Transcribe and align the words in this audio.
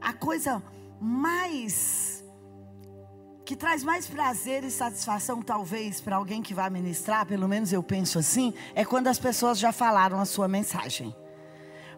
a 0.00 0.12
coisa 0.12 0.62
mais 1.00 2.24
que 3.44 3.56
traz 3.56 3.82
mais 3.82 4.06
prazer 4.06 4.62
e 4.62 4.70
satisfação, 4.70 5.42
talvez, 5.42 6.00
para 6.00 6.14
alguém 6.14 6.40
que 6.40 6.54
vai 6.54 6.70
ministrar, 6.70 7.26
pelo 7.26 7.48
menos 7.48 7.72
eu 7.72 7.82
penso 7.82 8.16
assim, 8.16 8.54
é 8.76 8.84
quando 8.84 9.08
as 9.08 9.18
pessoas 9.18 9.58
já 9.58 9.72
falaram 9.72 10.20
a 10.20 10.24
sua 10.24 10.46
mensagem. 10.46 11.12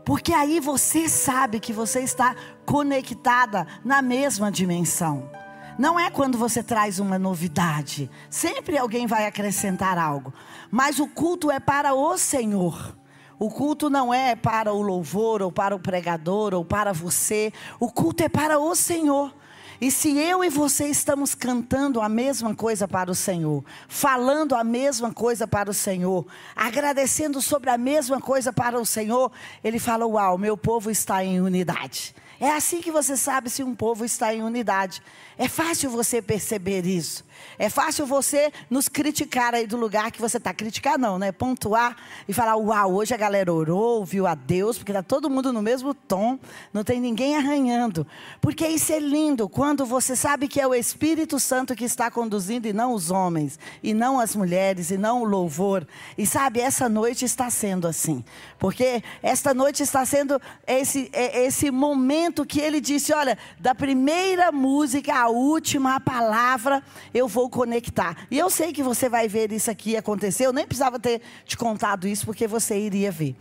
Porque 0.03 0.33
aí 0.33 0.59
você 0.61 1.11
sabe 1.11 1.61
que 1.61 1.73
você 1.73 2.01
está 2.01 2.35
conectada 2.65 3.67
na 3.85 4.01
mesma 4.01 4.51
dimensão. 4.51 5.31
Não 5.79 6.01
é 6.01 6.11
quando 6.11 6.39
você 6.39 6.63
traz 6.63 6.99
uma 6.99 7.19
novidade. 7.19 8.11
Sempre 8.31 8.79
alguém 8.79 9.07
vai 9.07 9.27
acrescentar 9.27 9.99
algo. 9.99 10.33
Mas 10.71 10.99
o 10.99 11.07
culto 11.07 11.51
é 11.51 11.61
para 11.61 11.95
o 11.95 12.17
Senhor. 12.17 12.97
O 13.43 13.51
culto 13.51 13.91
não 13.91 14.15
é 14.15 14.37
para 14.37 14.73
o 14.73 14.81
louvor, 14.81 15.43
ou 15.43 15.51
para 15.51 15.75
o 15.75 15.81
pregador, 15.81 16.55
ou 16.55 16.65
para 16.65 16.93
você. 16.93 17.53
O 17.81 17.91
culto 17.91 18.23
é 18.23 18.29
para 18.29 18.61
o 18.61 18.73
Senhor. 18.77 19.35
E 19.81 19.91
se 19.91 20.17
eu 20.17 20.45
e 20.45 20.49
você 20.49 20.87
estamos 20.87 21.35
cantando 21.35 22.01
a 22.01 22.09
mesma 22.09 22.55
coisa 22.55 22.87
para 22.87 23.11
o 23.11 23.17
Senhor, 23.17 23.65
falando 23.89 24.55
a 24.55 24.63
mesma 24.63 25.13
coisa 25.13 25.45
para 25.45 25.69
o 25.69 25.75
Senhor, 25.75 26.25
agradecendo 26.55 27.43
sobre 27.43 27.69
a 27.69 27.77
mesma 27.77 28.21
coisa 28.21 28.53
para 28.53 28.79
o 28.79 28.87
Senhor, 28.87 29.33
ele 29.65 29.81
fala: 29.81 30.07
Uau, 30.07 30.39
meu 30.39 30.57
povo 30.57 30.89
está 30.89 31.25
em 31.25 31.41
unidade. 31.41 32.15
É 32.43 32.51
assim 32.51 32.81
que 32.81 32.91
você 32.91 33.17
sabe 33.17 33.49
se 33.49 33.63
um 33.63 33.73
povo 33.73 34.05
está 34.05 34.35
em 34.35 34.43
unidade. 34.43 35.01
É 35.39 35.47
fácil 35.47 35.89
você 35.91 36.21
perceber 36.21 36.85
isso. 36.85 37.25
É 37.57 37.71
fácil 37.71 38.05
você 38.05 38.53
nos 38.69 38.89
criticar 38.89 39.55
aí 39.55 39.65
do 39.65 39.77
lugar 39.77 40.11
que 40.11 40.21
você 40.21 40.39
está. 40.39 40.53
Criticar 40.53 40.99
não, 40.99 41.21
né? 41.21 41.31
Pontuar 41.31 41.97
e 42.27 42.33
falar, 42.33 42.57
uau, 42.57 42.95
hoje 42.95 43.15
a 43.15 43.17
galera 43.17 43.53
orou, 43.53 43.99
ouviu 43.99 44.27
a 44.27 44.35
Deus, 44.35 44.77
porque 44.77 44.91
está 44.91 45.05
todo 45.05 45.31
mundo 45.31 45.53
no 45.53 45.63
mesmo 45.63 45.95
tom, 45.95 46.37
não 46.73 46.83
tem 46.83 47.01
ninguém 47.01 47.37
arranhando. 47.37 48.05
Porque 48.41 48.67
isso 48.67 48.93
é 48.93 48.99
lindo, 48.99 49.49
quando 49.49 49.87
você 49.87 50.17
sabe 50.17 50.49
que 50.49 50.61
é 50.61 50.67
o 50.67 50.75
Espírito 50.75 51.39
Santo 51.39 51.77
que 51.77 51.85
está 51.85 52.11
conduzindo 52.11 52.67
e 52.67 52.73
não 52.73 52.93
os 52.93 53.13
homens, 53.13 53.57
e 53.85 53.95
não 53.95 54.19
as 54.19 54.35
mulheres, 54.35 54.91
e 54.91 54.99
não 54.99 55.23
o 55.23 55.25
louvor. 55.25 55.87
E 56.19 56.27
sabe, 56.27 56.61
essa 56.61 56.89
noite 56.89 57.25
está 57.25 57.49
sendo 57.51 57.87
assim. 57.87 58.25
Porque 58.59 59.03
esta 59.23 59.55
noite 59.55 59.85
está 59.85 60.05
sendo 60.05 60.43
esse, 60.67 61.09
é, 61.13 61.45
esse 61.45 61.71
momento 61.71 62.32
que 62.47 62.61
ele 62.61 62.81
disse, 62.81 63.13
olha, 63.13 63.37
da 63.61 63.75
primeira 63.75 64.51
música 64.51 65.15
à 65.15 65.29
última 65.29 66.01
palavra, 66.01 66.83
eu 67.13 67.29
vou 67.29 67.51
conectar. 67.51 68.27
E 68.31 68.39
eu 68.39 68.49
sei 68.49 68.73
que 68.73 68.83
você 68.83 69.09
vai 69.09 69.29
ver 69.29 69.53
isso 69.53 69.71
aqui 69.71 69.97
acontecer. 69.97 70.47
Eu 70.47 70.53
nem 70.53 70.67
precisava 70.67 70.99
ter 70.99 71.21
te 71.45 71.57
contado 71.57 72.09
isso, 72.09 72.25
porque 72.25 72.47
você 72.47 72.79
iria 72.79 73.13
ver. 73.13 73.37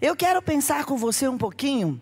Eu 0.00 0.14
quero 0.14 0.40
pensar 0.40 0.84
com 0.84 0.96
você 0.96 1.26
um 1.26 1.36
pouquinho 1.36 2.00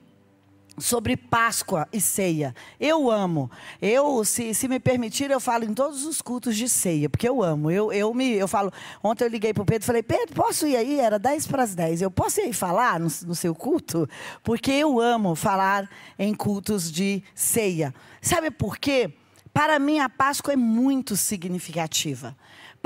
sobre 0.78 1.16
Páscoa 1.16 1.88
e 1.92 2.00
ceia. 2.00 2.54
Eu 2.78 3.10
amo. 3.10 3.50
Eu, 3.80 4.24
se, 4.24 4.54
se 4.54 4.68
me 4.68 4.78
permitir, 4.78 5.30
eu 5.30 5.40
falo 5.40 5.64
em 5.64 5.74
todos 5.74 6.04
os 6.04 6.20
cultos 6.20 6.56
de 6.56 6.68
ceia, 6.68 7.08
porque 7.08 7.28
eu 7.28 7.42
amo. 7.42 7.70
Eu, 7.70 7.92
eu, 7.92 8.12
me, 8.12 8.32
eu 8.32 8.48
falo. 8.48 8.72
Ontem 9.02 9.24
eu 9.24 9.28
liguei 9.28 9.54
para 9.54 9.62
o 9.62 9.66
Pedro 9.66 9.84
e 9.84 9.86
falei: 9.86 10.02
Pedro, 10.02 10.34
posso 10.34 10.66
ir 10.66 10.76
aí? 10.76 11.00
Era 11.00 11.18
10 11.18 11.46
para 11.46 11.62
as 11.62 11.74
10. 11.74 12.02
Eu 12.02 12.10
posso 12.10 12.40
ir 12.40 12.44
aí 12.44 12.52
falar 12.52 13.00
no, 13.00 13.08
no 13.26 13.34
seu 13.34 13.54
culto? 13.54 14.08
Porque 14.42 14.70
eu 14.70 15.00
amo 15.00 15.34
falar 15.34 15.88
em 16.18 16.34
cultos 16.34 16.90
de 16.90 17.22
ceia. 17.34 17.94
Sabe 18.20 18.50
por 18.50 18.78
quê? 18.78 19.12
Para 19.52 19.78
mim, 19.78 20.00
a 20.00 20.08
Páscoa 20.08 20.52
é 20.52 20.56
muito 20.56 21.16
significativa. 21.16 22.36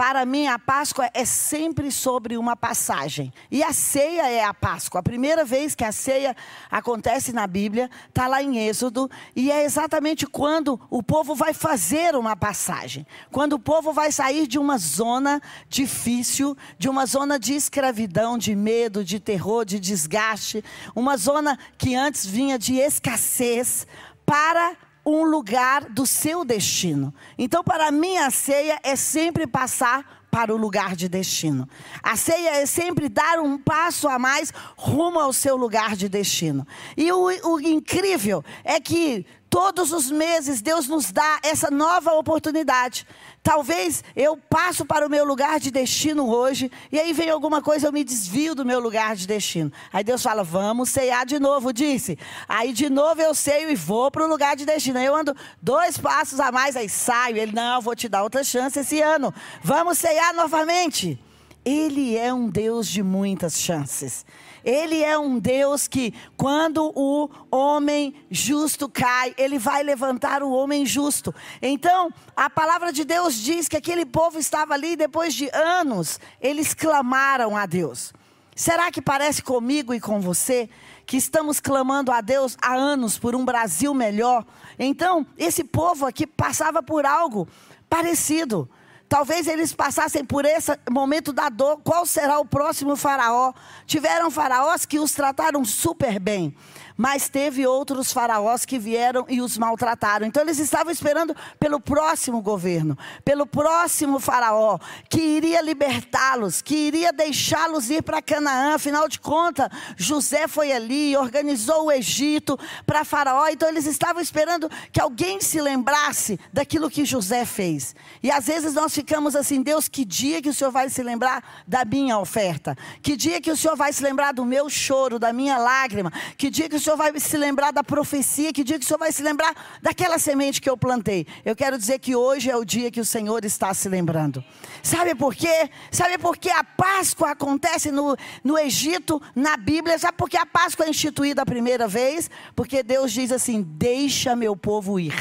Para 0.00 0.24
mim, 0.24 0.46
a 0.46 0.58
Páscoa 0.58 1.10
é 1.12 1.26
sempre 1.26 1.92
sobre 1.92 2.38
uma 2.38 2.56
passagem. 2.56 3.30
E 3.50 3.62
a 3.62 3.70
ceia 3.70 4.30
é 4.30 4.42
a 4.42 4.54
Páscoa. 4.54 5.00
A 5.00 5.02
primeira 5.02 5.44
vez 5.44 5.74
que 5.74 5.84
a 5.84 5.92
ceia 5.92 6.34
acontece 6.70 7.34
na 7.34 7.46
Bíblia 7.46 7.90
está 8.08 8.26
lá 8.26 8.42
em 8.42 8.66
Êxodo. 8.66 9.10
E 9.36 9.52
é 9.52 9.62
exatamente 9.62 10.26
quando 10.26 10.80
o 10.88 11.02
povo 11.02 11.34
vai 11.34 11.52
fazer 11.52 12.16
uma 12.16 12.34
passagem. 12.34 13.06
Quando 13.30 13.52
o 13.52 13.58
povo 13.58 13.92
vai 13.92 14.10
sair 14.10 14.46
de 14.46 14.58
uma 14.58 14.78
zona 14.78 15.38
difícil, 15.68 16.56
de 16.78 16.88
uma 16.88 17.04
zona 17.04 17.38
de 17.38 17.52
escravidão, 17.52 18.38
de 18.38 18.56
medo, 18.56 19.04
de 19.04 19.20
terror, 19.20 19.66
de 19.66 19.78
desgaste. 19.78 20.64
Uma 20.96 21.18
zona 21.18 21.58
que 21.76 21.94
antes 21.94 22.24
vinha 22.24 22.58
de 22.58 22.76
escassez 22.76 23.86
para 24.24 24.78
um 25.04 25.24
lugar 25.24 25.84
do 25.84 26.06
seu 26.06 26.44
destino. 26.44 27.14
Então, 27.38 27.62
para 27.64 27.90
mim, 27.90 28.16
a 28.18 28.30
ceia 28.30 28.78
é 28.82 28.96
sempre 28.96 29.46
passar 29.46 30.20
para 30.30 30.54
o 30.54 30.56
lugar 30.56 30.94
de 30.94 31.08
destino. 31.08 31.68
A 32.02 32.16
ceia 32.16 32.60
é 32.60 32.66
sempre 32.66 33.08
dar 33.08 33.40
um 33.40 33.58
passo 33.58 34.08
a 34.08 34.18
mais 34.18 34.52
rumo 34.76 35.18
ao 35.18 35.32
seu 35.32 35.56
lugar 35.56 35.96
de 35.96 36.08
destino. 36.08 36.66
E 36.96 37.10
o, 37.10 37.26
o 37.48 37.60
incrível 37.60 38.44
é 38.62 38.80
que 38.80 39.26
todos 39.50 39.92
os 39.92 40.08
meses 40.10 40.62
Deus 40.62 40.86
nos 40.86 41.10
dá 41.10 41.40
essa 41.42 41.70
nova 41.70 42.12
oportunidade. 42.12 43.04
Talvez 43.42 44.04
eu 44.14 44.36
passo 44.36 44.84
para 44.84 45.04
o 45.04 45.10
meu 45.10 45.24
lugar 45.24 45.58
de 45.58 45.70
destino 45.70 46.30
hoje, 46.30 46.70
e 46.92 47.00
aí 47.00 47.12
vem 47.12 47.30
alguma 47.30 47.60
coisa, 47.60 47.88
eu 47.88 47.92
me 47.92 48.04
desvio 48.04 48.54
do 48.54 48.64
meu 48.64 48.78
lugar 48.78 49.16
de 49.16 49.26
destino. 49.26 49.72
Aí 49.92 50.04
Deus 50.04 50.22
fala, 50.22 50.44
vamos 50.44 50.90
ceiar 50.90 51.26
de 51.26 51.40
novo, 51.40 51.72
disse. 51.72 52.16
Aí 52.48 52.72
de 52.72 52.88
novo 52.88 53.20
eu 53.20 53.34
ceio 53.34 53.70
e 53.70 53.74
vou 53.74 54.10
para 54.10 54.24
o 54.24 54.28
lugar 54.28 54.54
de 54.54 54.64
destino. 54.64 54.98
Aí 54.98 55.06
eu 55.06 55.14
ando 55.14 55.34
dois 55.60 55.98
passos 55.98 56.38
a 56.38 56.52
mais, 56.52 56.76
aí 56.76 56.88
saio. 56.88 57.36
Ele, 57.36 57.52
não, 57.52 57.80
vou 57.80 57.96
te 57.96 58.08
dar 58.08 58.22
outra 58.22 58.44
chance 58.44 58.78
esse 58.78 59.00
ano. 59.00 59.34
Vamos 59.62 59.98
ceiar 59.98 60.32
novamente. 60.34 61.18
Ele 61.64 62.16
é 62.16 62.32
um 62.32 62.48
Deus 62.48 62.86
de 62.86 63.02
muitas 63.02 63.58
chances. 63.58 64.24
Ele 64.64 65.02
é 65.02 65.18
um 65.18 65.38
Deus 65.38 65.88
que, 65.88 66.14
quando 66.36 66.92
o 66.94 67.30
homem 67.50 68.14
justo 68.30 68.88
cai, 68.88 69.34
ele 69.36 69.58
vai 69.58 69.82
levantar 69.82 70.42
o 70.42 70.50
homem 70.50 70.84
justo. 70.84 71.34
Então, 71.60 72.12
a 72.36 72.48
palavra 72.48 72.92
de 72.92 73.04
Deus 73.04 73.34
diz 73.34 73.68
que 73.68 73.76
aquele 73.76 74.04
povo 74.04 74.38
estava 74.38 74.74
ali, 74.74 74.96
depois 74.96 75.34
de 75.34 75.48
anos, 75.54 76.20
eles 76.40 76.74
clamaram 76.74 77.56
a 77.56 77.66
Deus. 77.66 78.12
Será 78.54 78.90
que 78.90 79.00
parece 79.00 79.42
comigo 79.42 79.94
e 79.94 80.00
com 80.00 80.20
você 80.20 80.68
que 81.06 81.16
estamos 81.16 81.60
clamando 81.60 82.12
a 82.12 82.20
Deus 82.20 82.58
há 82.60 82.74
anos 82.74 83.18
por 83.18 83.34
um 83.34 83.44
Brasil 83.44 83.94
melhor? 83.94 84.44
Então, 84.78 85.26
esse 85.38 85.64
povo 85.64 86.04
aqui 86.04 86.26
passava 86.26 86.82
por 86.82 87.06
algo 87.06 87.48
parecido. 87.88 88.68
Talvez 89.10 89.48
eles 89.48 89.72
passassem 89.72 90.24
por 90.24 90.44
esse 90.44 90.70
momento 90.88 91.32
da 91.32 91.48
dor. 91.48 91.80
Qual 91.82 92.06
será 92.06 92.38
o 92.38 92.44
próximo 92.44 92.94
faraó? 92.94 93.52
Tiveram 93.84 94.30
faraós 94.30 94.86
que 94.86 95.00
os 95.00 95.10
trataram 95.10 95.64
super 95.64 96.20
bem. 96.20 96.54
Mas 97.02 97.30
teve 97.30 97.66
outros 97.66 98.12
faraós 98.12 98.66
que 98.66 98.78
vieram 98.78 99.24
e 99.26 99.40
os 99.40 99.56
maltrataram. 99.56 100.26
Então 100.26 100.42
eles 100.42 100.58
estavam 100.58 100.92
esperando 100.92 101.34
pelo 101.58 101.80
próximo 101.80 102.42
governo, 102.42 102.94
pelo 103.24 103.46
próximo 103.46 104.20
faraó, 104.20 104.78
que 105.08 105.18
iria 105.18 105.62
libertá-los, 105.62 106.60
que 106.60 106.76
iria 106.76 107.10
deixá-los 107.10 107.88
ir 107.88 108.02
para 108.02 108.20
Canaã. 108.20 108.74
Afinal 108.74 109.08
de 109.08 109.18
contas, 109.18 109.70
José 109.96 110.46
foi 110.46 110.72
ali, 110.72 111.16
organizou 111.16 111.86
o 111.86 111.90
Egito 111.90 112.58
para 112.84 113.02
faraó. 113.02 113.48
Então 113.48 113.70
eles 113.70 113.86
estavam 113.86 114.20
esperando 114.20 114.70
que 114.92 115.00
alguém 115.00 115.40
se 115.40 115.58
lembrasse 115.58 116.38
daquilo 116.52 116.90
que 116.90 117.06
José 117.06 117.46
fez. 117.46 117.96
E 118.22 118.30
às 118.30 118.46
vezes 118.46 118.74
nós 118.74 118.94
ficamos 118.94 119.34
assim, 119.34 119.62
Deus, 119.62 119.88
que 119.88 120.04
dia 120.04 120.42
que 120.42 120.50
o 120.50 120.54
Senhor 120.54 120.70
vai 120.70 120.90
se 120.90 121.02
lembrar 121.02 121.62
da 121.66 121.82
minha 121.82 122.18
oferta? 122.18 122.76
Que 123.00 123.16
dia 123.16 123.40
que 123.40 123.50
o 123.50 123.56
Senhor 123.56 123.74
vai 123.74 123.90
se 123.90 124.02
lembrar 124.02 124.32
do 124.32 124.44
meu 124.44 124.68
choro, 124.68 125.18
da 125.18 125.32
minha 125.32 125.56
lágrima? 125.56 126.12
Que 126.36 126.50
dia 126.50 126.68
que 126.68 126.76
o 126.76 126.80
Senhor 126.80 126.89
Senhor 126.90 126.96
vai 126.96 127.20
se 127.20 127.36
lembrar 127.36 127.70
da 127.70 127.84
profecia, 127.84 128.52
que 128.52 128.64
dia 128.64 128.76
que 128.76 128.84
o 128.84 128.88
Senhor 128.88 128.98
vai 128.98 129.12
se 129.12 129.22
lembrar 129.22 129.54
daquela 129.80 130.18
semente 130.18 130.60
que 130.60 130.68
eu 130.68 130.76
plantei. 130.76 131.24
Eu 131.44 131.54
quero 131.54 131.78
dizer 131.78 132.00
que 132.00 132.16
hoje 132.16 132.50
é 132.50 132.56
o 132.56 132.64
dia 132.64 132.90
que 132.90 133.00
o 133.00 133.04
Senhor 133.04 133.44
está 133.44 133.72
se 133.72 133.88
lembrando. 133.88 134.42
Sabe 134.82 135.14
por 135.14 135.34
quê? 135.34 135.70
Sabe 135.92 136.18
por 136.18 136.36
que 136.36 136.50
a 136.50 136.64
Páscoa 136.64 137.30
acontece 137.30 137.92
no, 137.92 138.16
no 138.42 138.58
Egito, 138.58 139.22
na 139.36 139.56
Bíblia? 139.56 139.98
Sabe 139.98 140.16
por 140.16 140.28
que 140.28 140.36
a 140.36 140.44
Páscoa 140.44 140.86
é 140.86 140.88
instituída 140.88 141.42
a 141.42 141.46
primeira 141.46 141.86
vez? 141.86 142.28
Porque 142.56 142.82
Deus 142.82 143.12
diz 143.12 143.30
assim: 143.30 143.62
deixa 143.62 144.34
meu 144.34 144.56
povo 144.56 144.98
ir. 144.98 145.14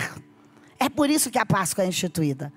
É 0.80 0.90
por 0.90 1.08
isso 1.08 1.30
que 1.30 1.38
a 1.38 1.46
Páscoa 1.46 1.84
é 1.84 1.88
instituída. 1.88 2.52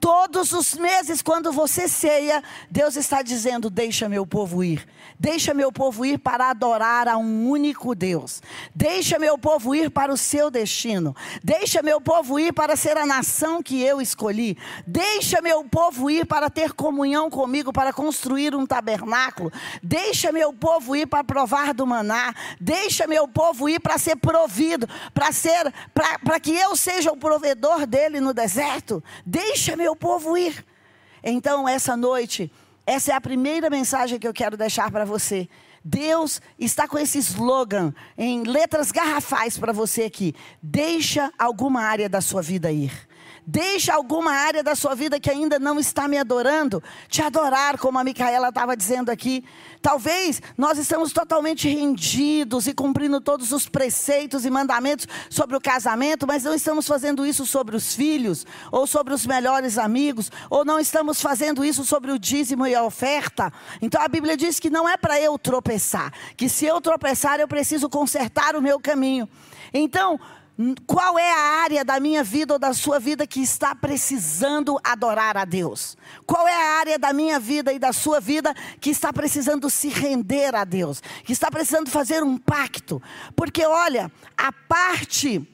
Todos 0.00 0.52
os 0.52 0.74
meses, 0.74 1.20
quando 1.22 1.50
você 1.52 1.88
ceia, 1.88 2.42
Deus 2.70 2.96
está 2.96 3.22
dizendo: 3.22 3.68
Deixa 3.68 4.08
meu 4.08 4.26
povo 4.26 4.62
ir. 4.62 4.86
Deixa 5.18 5.52
meu 5.52 5.72
povo 5.72 6.06
ir 6.06 6.18
para 6.18 6.50
adorar 6.50 7.08
a 7.08 7.16
um 7.16 7.48
único 7.48 7.94
Deus. 7.94 8.40
Deixa 8.72 9.18
meu 9.18 9.36
povo 9.36 9.74
ir 9.74 9.90
para 9.90 10.12
o 10.12 10.16
seu 10.16 10.48
destino. 10.48 11.14
Deixa 11.42 11.82
meu 11.82 12.00
povo 12.00 12.38
ir 12.38 12.52
para 12.52 12.76
ser 12.76 12.96
a 12.96 13.04
nação 13.04 13.60
que 13.60 13.82
eu 13.82 14.00
escolhi. 14.00 14.56
Deixa 14.86 15.42
meu 15.42 15.64
povo 15.64 16.08
ir 16.08 16.24
para 16.24 16.48
ter 16.48 16.72
comunhão 16.72 17.28
comigo, 17.28 17.72
para 17.72 17.92
construir 17.92 18.54
um 18.54 18.64
tabernáculo. 18.64 19.50
Deixa 19.82 20.30
meu 20.30 20.52
povo 20.52 20.94
ir 20.94 21.06
para 21.06 21.24
provar 21.24 21.74
do 21.74 21.84
maná. 21.84 22.32
Deixa 22.60 23.06
meu 23.08 23.26
povo 23.26 23.68
ir 23.68 23.80
para 23.80 23.98
ser 23.98 24.14
provido, 24.16 24.88
para 25.12 25.32
ser, 25.32 25.72
para 25.92 26.38
que 26.38 26.52
eu 26.52 26.76
seja 26.76 27.10
o 27.10 27.16
provedor 27.16 27.86
dele 27.86 28.20
no 28.20 28.32
deserto. 28.32 29.02
Deixa 29.26 29.76
meu 29.76 29.87
meu 29.88 29.96
povo 29.96 30.36
ir. 30.36 30.64
Então, 31.24 31.66
essa 31.66 31.96
noite, 31.96 32.52
essa 32.84 33.12
é 33.12 33.14
a 33.14 33.20
primeira 33.20 33.70
mensagem 33.70 34.18
que 34.18 34.28
eu 34.28 34.34
quero 34.34 34.54
deixar 34.54 34.90
para 34.90 35.06
você. 35.06 35.48
Deus 35.82 36.42
está 36.58 36.86
com 36.86 36.98
esse 36.98 37.18
slogan 37.18 37.94
em 38.16 38.42
letras 38.42 38.92
garrafais 38.92 39.56
para 39.56 39.72
você 39.72 40.02
aqui. 40.02 40.34
Deixa 40.62 41.32
alguma 41.38 41.80
área 41.80 42.06
da 42.06 42.20
sua 42.20 42.42
vida 42.42 42.70
ir. 42.70 43.07
Deixa 43.50 43.94
alguma 43.94 44.30
área 44.30 44.62
da 44.62 44.74
sua 44.76 44.94
vida 44.94 45.18
que 45.18 45.30
ainda 45.30 45.58
não 45.58 45.80
está 45.80 46.06
me 46.06 46.18
adorando, 46.18 46.82
te 47.08 47.22
adorar, 47.22 47.78
como 47.78 47.98
a 47.98 48.04
Micaela 48.04 48.50
estava 48.50 48.76
dizendo 48.76 49.08
aqui. 49.08 49.42
Talvez 49.80 50.42
nós 50.54 50.76
estamos 50.76 51.14
totalmente 51.14 51.66
rendidos 51.66 52.66
e 52.66 52.74
cumprindo 52.74 53.22
todos 53.22 53.50
os 53.50 53.66
preceitos 53.66 54.44
e 54.44 54.50
mandamentos 54.50 55.08
sobre 55.30 55.56
o 55.56 55.60
casamento, 55.62 56.26
mas 56.26 56.44
não 56.44 56.52
estamos 56.52 56.86
fazendo 56.86 57.24
isso 57.24 57.46
sobre 57.46 57.74
os 57.74 57.94
filhos, 57.94 58.44
ou 58.70 58.86
sobre 58.86 59.14
os 59.14 59.24
melhores 59.24 59.78
amigos, 59.78 60.30
ou 60.50 60.62
não 60.62 60.78
estamos 60.78 61.18
fazendo 61.18 61.64
isso 61.64 61.86
sobre 61.86 62.12
o 62.12 62.18
dízimo 62.18 62.66
e 62.66 62.74
a 62.74 62.84
oferta. 62.84 63.50
Então 63.80 64.02
a 64.02 64.08
Bíblia 64.08 64.36
diz 64.36 64.60
que 64.60 64.68
não 64.68 64.86
é 64.86 64.98
para 64.98 65.18
eu 65.18 65.38
tropeçar, 65.38 66.12
que 66.36 66.50
se 66.50 66.66
eu 66.66 66.82
tropeçar 66.82 67.40
eu 67.40 67.48
preciso 67.48 67.88
consertar 67.88 68.54
o 68.56 68.60
meu 68.60 68.78
caminho. 68.78 69.26
Então, 69.72 70.20
qual 70.86 71.16
é 71.16 71.30
a 71.30 71.62
área 71.62 71.84
da 71.84 72.00
minha 72.00 72.24
vida 72.24 72.52
ou 72.52 72.58
da 72.58 72.74
sua 72.74 72.98
vida 72.98 73.26
que 73.28 73.40
está 73.40 73.76
precisando 73.76 74.76
adorar 74.82 75.36
a 75.36 75.44
Deus? 75.44 75.96
Qual 76.26 76.48
é 76.48 76.52
a 76.52 76.78
área 76.80 76.98
da 76.98 77.12
minha 77.12 77.38
vida 77.38 77.72
e 77.72 77.78
da 77.78 77.92
sua 77.92 78.20
vida 78.20 78.52
que 78.80 78.90
está 78.90 79.12
precisando 79.12 79.70
se 79.70 79.88
render 79.88 80.56
a 80.56 80.64
Deus? 80.64 81.00
Que 81.22 81.32
está 81.32 81.48
precisando 81.48 81.88
fazer 81.88 82.24
um 82.24 82.36
pacto? 82.36 83.00
Porque 83.36 83.64
olha, 83.64 84.10
a 84.36 84.50
parte 84.50 85.48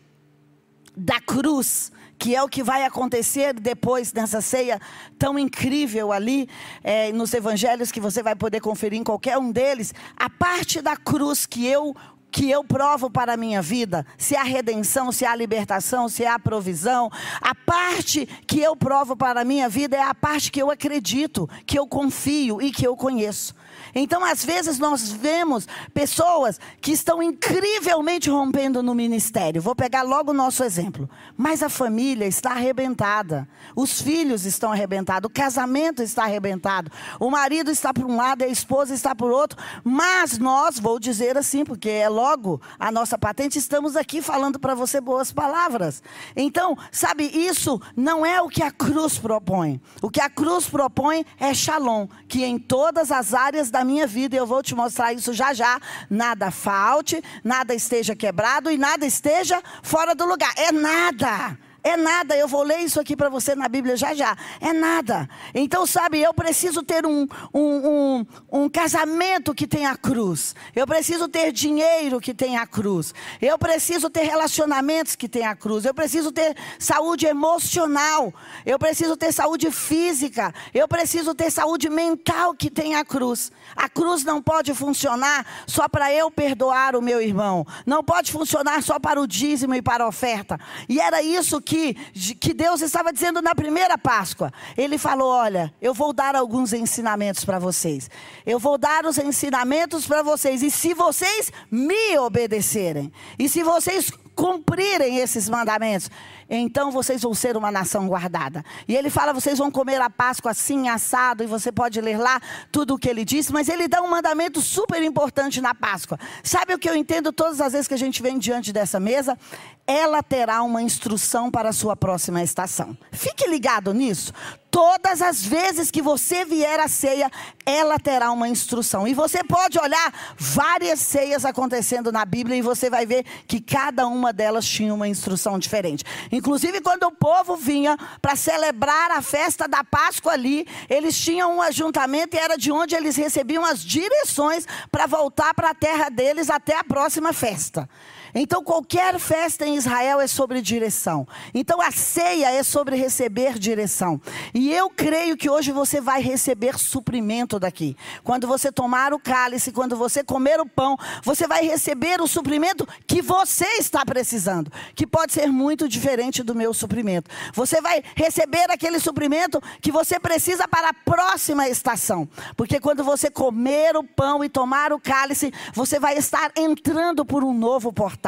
da 0.97 1.21
cruz, 1.21 1.93
que 2.19 2.35
é 2.35 2.43
o 2.43 2.49
que 2.49 2.63
vai 2.63 2.87
acontecer 2.87 3.53
depois 3.53 4.11
dessa 4.11 4.41
ceia 4.41 4.81
tão 5.19 5.39
incrível 5.39 6.13
ali, 6.13 6.49
é, 6.83 7.13
nos 7.13 7.35
evangelhos 7.35 7.93
que 7.93 8.01
você 8.01 8.23
vai 8.23 8.35
poder 8.35 8.61
conferir 8.61 8.99
em 8.99 9.05
qualquer 9.05 9.37
um 9.37 9.53
deles, 9.53 9.93
a 10.17 10.31
parte 10.31 10.81
da 10.81 10.97
cruz 10.97 11.45
que 11.45 11.67
eu 11.67 11.95
que 12.35 12.51
eu 12.51 12.65
provo 12.65 13.09
para 13.09 13.35
a 13.35 13.37
minha 13.37 13.63
vida, 13.63 14.05
se 14.19 14.35
há 14.35 14.43
redenção, 14.43 15.13
se 15.13 15.25
há 15.25 15.37
libertação, 15.37 16.09
se 16.09 16.27
há 16.27 16.37
provisão, 16.37 17.09
a 17.41 17.55
parte 17.55 18.27
que 18.45 18.61
eu 18.61 18.75
provo 18.75 19.17
para 19.17 19.43
a 19.43 19.45
minha 19.45 19.69
vida 19.69 19.97
é 19.97 20.03
a 20.03 20.13
parte 20.13 20.51
que 20.51 20.61
eu 20.61 20.69
acredito, 20.69 21.49
que 21.65 21.79
eu 21.79 21.87
confio 21.87 22.61
e 22.61 22.73
que 22.73 22.85
eu 22.85 22.97
conheço. 22.97 23.55
Então, 23.95 24.25
às 24.25 24.45
vezes, 24.45 24.79
nós 24.79 25.13
vemos 25.13 25.69
pessoas 25.93 26.59
que 26.81 26.93
estão 26.93 27.23
incrivelmente 27.23 28.29
rompendo 28.29 28.83
no 28.83 28.95
ministério. 28.95 29.63
Vou 29.63 29.75
pegar 29.75 30.03
logo 30.03 30.33
o 30.33 30.35
nosso 30.35 30.65
exemplo. 30.65 31.09
Mas 31.37 31.63
a 31.63 31.69
família 31.69 32.27
está 32.27 32.51
arrebentada. 32.51 33.49
Os 33.77 34.01
filhos 34.01 34.45
estão 34.45 34.73
arrebentados. 34.73 35.29
O 35.29 35.33
casamento 35.33 36.03
está 36.03 36.25
arrebentado. 36.25 36.91
O 37.21 37.31
marido 37.31 37.71
está 37.71 37.93
por 37.93 38.05
um 38.05 38.17
lado 38.17 38.43
e 38.43 38.45
a 38.45 38.49
esposa 38.49 38.95
está 38.95 39.15
por 39.15 39.31
outro. 39.31 39.59
Mas 39.83 40.39
nós, 40.39 40.79
vou 40.79 40.99
dizer 40.99 41.37
assim, 41.37 41.65
porque 41.65 41.89
é 41.89 42.09
logo 42.09 42.61
a 42.79 42.91
nossa 42.91 43.19
patente, 43.19 43.59
estamos 43.59 43.97
aqui 43.97 44.21
falando 44.21 44.59
para 44.59 44.75
você 44.75 45.01
boas 45.01 45.33
palavras. 45.33 46.03
Então, 46.35 46.77
sabe, 46.91 47.25
isso 47.25 47.81
não 47.97 48.25
é 48.25 48.41
o 48.41 48.49
que 48.49 48.63
a 48.63 48.71
cruz 48.71 49.19
propõe. 49.19 49.81
O 50.03 50.11
que 50.11 50.21
a 50.21 50.31
cruz 50.31 50.69
propõe 50.69 51.25
é 51.39 51.53
shalom, 51.55 52.09
que 52.27 52.45
em 52.45 52.59
todas 52.59 53.11
as 53.11 53.35
áreas 53.35 53.71
da 53.71 53.84
minha 53.85 54.07
vida, 54.07 54.35
e 54.35 54.39
eu 54.39 54.47
vou 54.47 54.63
te 54.63 54.75
mostrar 54.75 55.13
isso 55.13 55.33
já 55.33 55.53
já, 55.53 55.81
nada 56.09 56.51
falte, 56.51 57.23
nada 57.43 57.75
esteja 57.75 58.15
quebrado 58.15 58.71
e 58.71 58.79
nada 58.79 59.07
esteja 59.07 59.63
fora 59.83 60.15
do 60.15 60.25
lugar. 60.25 60.53
É 60.57 60.73
nada. 60.73 61.59
É 61.87 61.99
nada, 61.99 62.35
eu 62.35 62.49
vou 62.49 62.63
ler 62.63 62.79
isso 62.79 62.99
aqui 62.99 63.15
para 63.15 63.29
você 63.29 63.55
na 63.55 63.69
Bíblia 63.69 63.95
já 63.95 64.15
já. 64.15 64.35
É 64.59 64.73
nada. 64.73 65.29
Então, 65.55 65.85
sabe, 65.85 66.19
eu 66.19 66.33
preciso 66.33 66.83
ter 66.83 67.05
um, 67.05 67.29
um, 67.53 67.61
um, 67.61 68.27
um, 68.51 68.69
casamento 68.71 69.55
que 69.55 69.67
tenha 69.67 69.95
cruz. 69.95 70.55
Eu 70.75 70.87
preciso 70.87 71.29
ter 71.29 71.53
dinheiro 71.53 72.23
que 72.23 72.33
tenha 72.33 72.67
cruz. 72.67 73.13
Eu 73.39 73.59
preciso 73.59 74.09
ter 74.09 74.23
relacionamentos 74.23 75.15
que 75.15 75.29
tenha 75.29 75.55
cruz. 75.55 75.85
Eu 75.85 75.93
preciso 75.93 76.33
ter 76.33 76.57
saúde 76.79 77.27
emocional. 77.27 78.33
Eu 78.65 78.79
preciso 78.79 79.15
ter 79.15 79.31
saúde 79.31 79.71
física. 79.71 80.55
Eu 80.73 80.89
preciso 80.89 81.35
ter 81.35 81.51
saúde 81.51 81.91
mental 81.91 82.55
que 82.55 82.71
tenha 82.71 83.05
cruz. 83.05 83.53
A 83.77 83.91
cruz 83.91 84.25
não 84.25 84.41
pode 84.41 84.73
funcionar 84.73 85.45
só 85.67 85.87
para 85.87 86.11
eu 86.11 86.31
perdoar 86.31 86.97
o 86.97 87.03
meu 87.03 87.21
irmão. 87.21 87.67
Não 87.85 88.03
pode 88.03 88.33
funcionar 88.33 88.83
só 88.83 88.99
para 88.99 89.21
o 89.21 89.27
dízimo 89.27 89.75
e 89.75 89.83
para 89.83 90.05
a 90.05 90.09
oferta. 90.09 90.59
E 90.89 90.99
era 90.99 91.23
isso 91.23 91.61
que 91.61 91.74
que, 91.75 91.95
que 92.35 92.55
Deus 92.55 92.81
estava 92.81 93.13
dizendo 93.13 93.43
na 93.43 93.55
primeira 93.55 93.99
Páscoa. 93.99 94.53
Ele 94.77 94.97
falou: 94.97 95.29
Olha, 95.29 95.75
eu 95.83 95.93
vou 95.93 96.13
dar 96.13 96.37
alguns 96.37 96.73
ensinamentos 96.73 97.45
para 97.45 97.59
vocês. 97.59 98.09
Eu 98.47 98.59
vou 98.61 98.79
dar 98.79 99.05
os 99.05 99.19
ensinamentos 99.19 100.07
para 100.07 100.23
vocês. 100.23 100.63
E 100.63 100.71
se 100.71 100.95
vocês 100.95 101.53
me 101.71 102.17
obedecerem, 102.19 103.13
e 103.39 103.49
se 103.49 103.65
vocês 103.65 104.11
cumprirem 104.37 105.19
esses 105.19 105.49
mandamentos, 105.49 106.11
então 106.49 106.91
vocês 106.91 107.23
vão 107.23 107.35
ser 107.35 107.57
uma 107.57 107.71
nação 107.71 108.07
guardada. 108.09 108.65
E 108.87 108.95
ele 108.95 109.11
fala: 109.11 109.33
vocês 109.33 109.59
vão 109.59 109.71
comer 109.71 110.01
a 110.01 110.11
Páscoa 110.11 110.51
assim, 110.51 110.89
assado, 110.89 111.43
e 111.43 111.47
você 111.47 111.71
pode 111.73 112.01
ler 112.01 112.19
lá 112.19 112.41
tudo 112.71 112.95
o 112.95 112.99
que 112.99 113.09
ele 113.09 113.25
disse, 113.25 113.53
mas 113.53 113.69
ele 113.69 113.89
dá 113.89 114.03
um 114.03 114.09
mandamento 114.09 114.61
super 114.61 115.03
importante 115.03 115.61
na 115.61 115.75
Páscoa. 115.75 116.19
Sabe 116.43 116.75
o 116.75 116.79
que 116.79 116.89
eu 116.89 116.97
entendo 116.97 117.33
todas 117.33 117.61
as 117.61 117.73
vezes 117.73 117.89
que 117.89 117.95
a 117.95 117.99
gente 117.99 118.23
vem 118.23 118.39
diante 118.39 118.73
dessa 118.73 119.01
mesa? 119.01 119.39
Ela 119.87 120.23
terá 120.23 120.63
uma 120.63 120.81
instrução 120.81 121.51
para 121.51 121.69
a 121.69 121.73
sua 121.73 121.95
próxima 121.95 122.43
estação. 122.43 122.97
Fique 123.13 123.47
ligado 123.47 123.93
nisso. 123.93 124.33
Todas 124.71 125.23
as 125.23 125.45
vezes 125.45 125.89
que 125.89 126.03
você 126.03 126.45
vier 126.45 126.81
à 126.81 126.89
ceia, 126.89 127.31
ela 127.65 127.97
terá 127.97 128.33
uma 128.33 128.49
instrução. 128.49 129.07
E 129.07 129.15
você 129.15 129.45
pode 129.45 129.79
olhar 129.79 130.13
várias 130.37 130.99
ceias 130.99 131.45
acontecendo 131.45 132.11
na 132.11 132.25
Bíblia 132.25 132.57
e 132.57 132.63
você 132.63 132.91
vai 132.91 133.07
ver 133.07 133.25
que 133.47 133.61
cada 133.61 134.07
uma 134.09 134.33
delas 134.33 134.67
tinha 134.67 134.93
uma 134.93 135.07
instrução 135.07 135.61
diferente. 135.61 136.03
Inclusive, 136.35 136.81
quando 136.81 137.05
o 137.05 137.13
povo 137.13 137.57
vinha 137.57 137.97
para 138.21 138.35
celebrar 138.35 139.11
a 139.13 139.23
festa 139.23 139.69
da 139.69 139.85
Páscoa 139.85 140.33
ali, 140.33 140.67
eles 140.91 141.17
tinham 141.19 141.57
um 141.57 141.63
ajuntamento 141.63 142.37
e 142.37 142.41
era 142.41 142.57
de 142.57 142.73
onde 142.73 142.95
eles 142.95 143.17
recebiam 143.17 143.65
as 143.65 143.85
direções 143.85 144.67
para 144.91 145.07
voltar 145.07 145.55
para 145.55 145.71
a 145.71 145.75
terra 145.75 146.09
deles 146.09 146.51
até 146.51 146.77
a 146.77 146.83
próxima 146.83 147.33
festa. 147.33 147.89
Então, 148.35 148.65
qualquer 148.65 149.19
festa 149.21 149.65
em 149.65 149.77
Israel 149.77 150.21
é 150.21 150.27
sobre 150.27 150.61
direção. 150.61 151.27
Então, 151.55 151.81
a 151.81 151.93
ceia 151.93 152.51
é 152.51 152.63
sobre 152.65 152.97
receber 152.97 153.59
direção. 153.59 154.21
E 154.53 154.73
eu 154.73 154.91
creio 154.91 155.37
que 155.37 155.49
hoje 155.49 155.71
você 155.71 156.01
vai 156.01 156.21
receber 156.21 156.77
suprimento 156.79 157.61
daqui. 157.61 157.97
Quando 158.25 158.49
você 158.49 158.73
tomar 158.73 159.13
o 159.13 159.21
cálice, 159.21 159.71
quando 159.71 159.97
você 159.97 160.25
comer 160.25 160.61
o 160.61 160.67
pão, 160.67 160.97
você 161.23 161.47
vai 161.47 161.65
receber 161.65 162.21
o 162.21 162.27
suprimento 162.27 162.89
que 163.07 163.23
você 163.23 163.67
está 163.79 164.05
precisando, 164.05 164.73
que 164.97 165.07
pode 165.07 165.33
ser 165.33 165.47
muito 165.47 165.89
diferente 165.89 166.43
do 166.43 166.55
meu 166.55 166.75
suprimento. 166.75 167.31
Você 167.53 167.81
vai 167.81 168.03
receber 168.17 168.69
aquele 168.71 168.99
suprimento 168.99 169.63
que 169.81 169.93
você 169.93 170.19
precisa 170.19 170.67
para 170.67 170.89
a 170.89 170.95
próxima 170.95 171.69
estação. 171.69 172.29
Porque 172.57 172.81
quando 172.81 173.05
você 173.05 173.31
comer 173.31 173.97
o 173.97 174.03
pão 174.03 174.43
e 174.43 174.49
tomar 174.49 174.93
o 174.93 174.99
cálice, 174.99 175.53
você 175.73 176.01
vai 176.01 176.17
estar 176.19 176.51
entrando 176.57 177.25
por 177.25 177.45
um 177.45 177.55
novo 177.55 177.93
portal. 177.93 178.24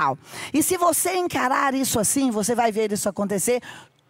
E 0.52 0.62
se 0.62 0.76
você 0.76 1.14
encarar 1.14 1.74
isso 1.74 1.98
assim, 1.98 2.30
você 2.30 2.54
vai 2.54 2.70
ver 2.70 2.92
isso 2.92 3.08
acontecer 3.08 3.62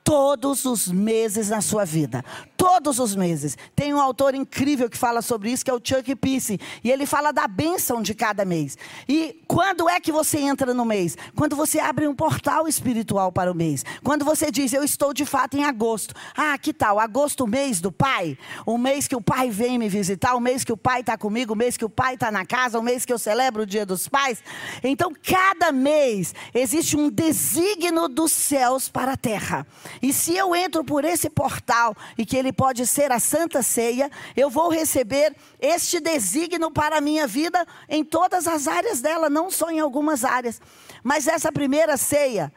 todos 0.07 0.65
os 0.65 0.87
meses 0.87 1.49
na 1.49 1.61
sua 1.61 1.85
vida. 1.85 2.25
Todos 2.57 3.01
os 3.01 3.17
meses. 3.17 3.59
Tem 3.75 3.93
um 3.93 4.01
autor 4.01 4.37
incrível 4.37 4.89
que 4.89 4.97
fala 4.97 5.21
sobre 5.21 5.51
isso, 5.51 5.65
que 5.65 5.71
é 5.71 5.75
o 5.75 5.81
Chuck 5.83 6.15
Peace. 6.15 6.61
E 6.85 6.93
ele 6.93 7.05
fala 7.05 7.33
da 7.33 7.49
bênção 7.49 8.01
de 8.01 8.15
cada 8.15 8.45
mês. 8.45 8.79
E 9.09 9.43
quando 9.49 9.89
é 9.89 9.99
que 9.99 10.13
você 10.13 10.39
entra 10.39 10.73
no 10.73 10.85
mês? 10.85 11.19
Quando 11.35 11.57
você 11.57 11.81
abre 11.81 12.07
um 12.07 12.15
portal 12.15 12.69
espiritual 12.69 13.33
para 13.33 13.51
o 13.51 13.55
mês. 13.55 13.85
Quando 14.05 14.25
você 14.25 14.49
diz, 14.49 14.73
eu 14.73 14.85
estou 14.85 15.13
de 15.13 15.27
fato 15.27 15.57
em 15.57 15.65
agosto. 15.65 16.15
Ah, 16.37 16.57
que 16.57 16.73
tal? 16.73 17.01
Agosto, 17.01 17.45
mês 17.45 17.81
do 17.81 17.91
pai. 17.91 18.39
O 18.65 18.79
mês 18.79 19.09
que 19.09 19.17
o 19.17 19.21
pai 19.21 19.51
vem 19.51 19.77
me 19.77 19.89
visitar. 19.89 20.37
O 20.37 20.41
mês 20.41 20.63
que 20.63 20.73
o 20.73 20.77
pai 20.77 21.01
está 21.01 21.19
comigo. 21.19 21.55
O 21.55 21.57
mês 21.57 21.77
que 21.77 21.85
o 21.85 21.91
pai 21.91 22.15
está 22.15 22.31
na 22.31 22.47
casa. 22.47 22.79
O 22.79 22.83
mês 22.83 23.05
que 23.05 23.13
eu 23.13 23.19
celebro 23.19 23.65
o 23.65 23.67
dia 23.67 23.85
dos 23.85 24.07
pais. 24.07 24.41
Então, 24.85 25.13
cada 25.21 25.73
mês 25.73 26.33
existe 26.55 26.97
um 26.97 27.11
desígnio 27.11 28.07
dos 28.07 28.31
céus 28.31 28.89
para 28.89 29.15
a 29.15 29.17
terra. 29.17 29.67
E 30.03 30.13
se 30.13 30.37
eu 30.37 30.55
entro 30.55 30.85
por 30.85 31.05
esse 31.05 31.31
portal 31.31 31.95
e 32.17 32.25
que 32.25 32.37
ele 32.37 32.53
pode 32.53 32.87
ser 32.87 33.11
a 33.13 33.19
Santa 33.19 33.63
Ceia, 33.63 34.11
eu 34.37 34.51
vou 34.51 34.69
receber 34.69 35.35
este 35.61 36.01
desígnio 36.01 36.71
para 36.71 36.99
a 36.99 37.01
minha 37.01 37.27
vida 37.27 37.67
em 37.89 38.05
todas 38.05 38.47
as 38.47 38.69
áreas 38.69 39.01
dela, 39.01 39.31
não 39.31 39.51
só 39.51 39.71
em 39.71 39.81
algumas 39.81 40.25
áreas. 40.25 40.61
Mas 41.03 41.27
essa 41.27 41.53
primeira 41.53 41.97
ceia, 41.97 42.53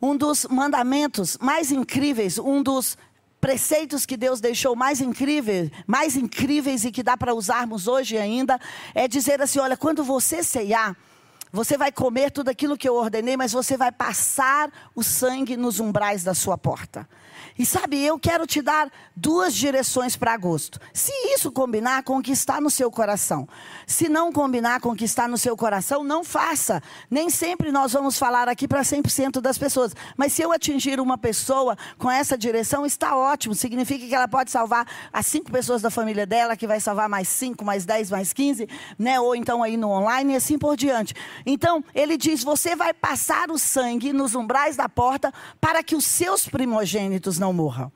um 0.00 0.16
dos 0.16 0.46
mandamentos 0.50 1.36
mais 1.40 1.70
incríveis, 1.70 2.38
um 2.38 2.62
dos 2.62 2.96
preceitos 3.40 4.04
que 4.04 4.16
Deus 4.16 4.40
deixou 4.40 4.76
mais 4.76 5.00
incríveis, 5.00 5.70
mais 5.86 6.16
incríveis 6.16 6.84
e 6.84 6.92
que 6.92 7.02
dá 7.02 7.16
para 7.16 7.34
usarmos 7.34 7.88
hoje 7.88 8.18
ainda, 8.18 8.60
é 8.94 9.08
dizer 9.08 9.40
assim: 9.40 9.58
olha, 9.58 9.76
quando 9.76 10.04
você 10.04 10.42
ceiar, 10.42 10.96
você 11.52 11.76
vai 11.76 11.90
comer 11.90 12.30
tudo 12.30 12.48
aquilo 12.48 12.76
que 12.76 12.88
eu 12.88 12.94
ordenei, 12.94 13.36
mas 13.36 13.52
você 13.52 13.76
vai 13.76 13.90
passar 13.90 14.70
o 14.94 15.02
sangue 15.02 15.56
nos 15.56 15.80
umbrais 15.80 16.22
da 16.22 16.34
sua 16.34 16.56
porta. 16.56 17.08
E 17.60 17.66
sabe, 17.66 18.02
eu 18.02 18.18
quero 18.18 18.46
te 18.46 18.62
dar 18.62 18.90
duas 19.14 19.54
direções 19.54 20.16
para 20.16 20.32
agosto. 20.32 20.80
Se 20.94 21.12
isso 21.34 21.52
combinar 21.52 22.02
com 22.04 22.16
o 22.16 22.22
que 22.22 22.32
está 22.32 22.58
no 22.58 22.70
seu 22.70 22.90
coração. 22.90 23.46
Se 23.86 24.08
não 24.08 24.32
combinar 24.32 24.80
com 24.80 24.92
o 24.92 24.96
que 24.96 25.04
está 25.04 25.28
no 25.28 25.36
seu 25.36 25.54
coração, 25.54 26.02
não 26.02 26.24
faça. 26.24 26.82
Nem 27.10 27.28
sempre 27.28 27.70
nós 27.70 27.92
vamos 27.92 28.18
falar 28.18 28.48
aqui 28.48 28.66
para 28.66 28.80
100% 28.80 29.42
das 29.42 29.58
pessoas. 29.58 29.94
Mas 30.16 30.32
se 30.32 30.40
eu 30.40 30.50
atingir 30.52 30.98
uma 31.00 31.18
pessoa 31.18 31.76
com 31.98 32.10
essa 32.10 32.34
direção, 32.38 32.86
está 32.86 33.14
ótimo. 33.14 33.54
Significa 33.54 34.06
que 34.06 34.14
ela 34.14 34.26
pode 34.26 34.50
salvar 34.50 34.86
as 35.12 35.26
cinco 35.26 35.52
pessoas 35.52 35.82
da 35.82 35.90
família 35.90 36.24
dela, 36.24 36.56
que 36.56 36.66
vai 36.66 36.80
salvar 36.80 37.10
mais 37.10 37.28
cinco, 37.28 37.62
mais 37.62 37.84
dez, 37.84 38.10
mais 38.10 38.32
quinze, 38.32 38.66
né? 38.98 39.20
Ou 39.20 39.36
então 39.36 39.62
aí 39.62 39.76
no 39.76 39.90
online 39.90 40.32
e 40.32 40.36
assim 40.36 40.58
por 40.58 40.78
diante. 40.78 41.12
Então, 41.44 41.84
ele 41.94 42.16
diz: 42.16 42.42
você 42.42 42.74
vai 42.74 42.94
passar 42.94 43.50
o 43.50 43.58
sangue 43.58 44.14
nos 44.14 44.34
umbrais 44.34 44.76
da 44.76 44.88
porta 44.88 45.30
para 45.60 45.82
que 45.82 45.94
os 45.94 46.06
seus 46.06 46.48
primogênitos 46.48 47.38
não 47.38 47.49
Morra. 47.52 47.90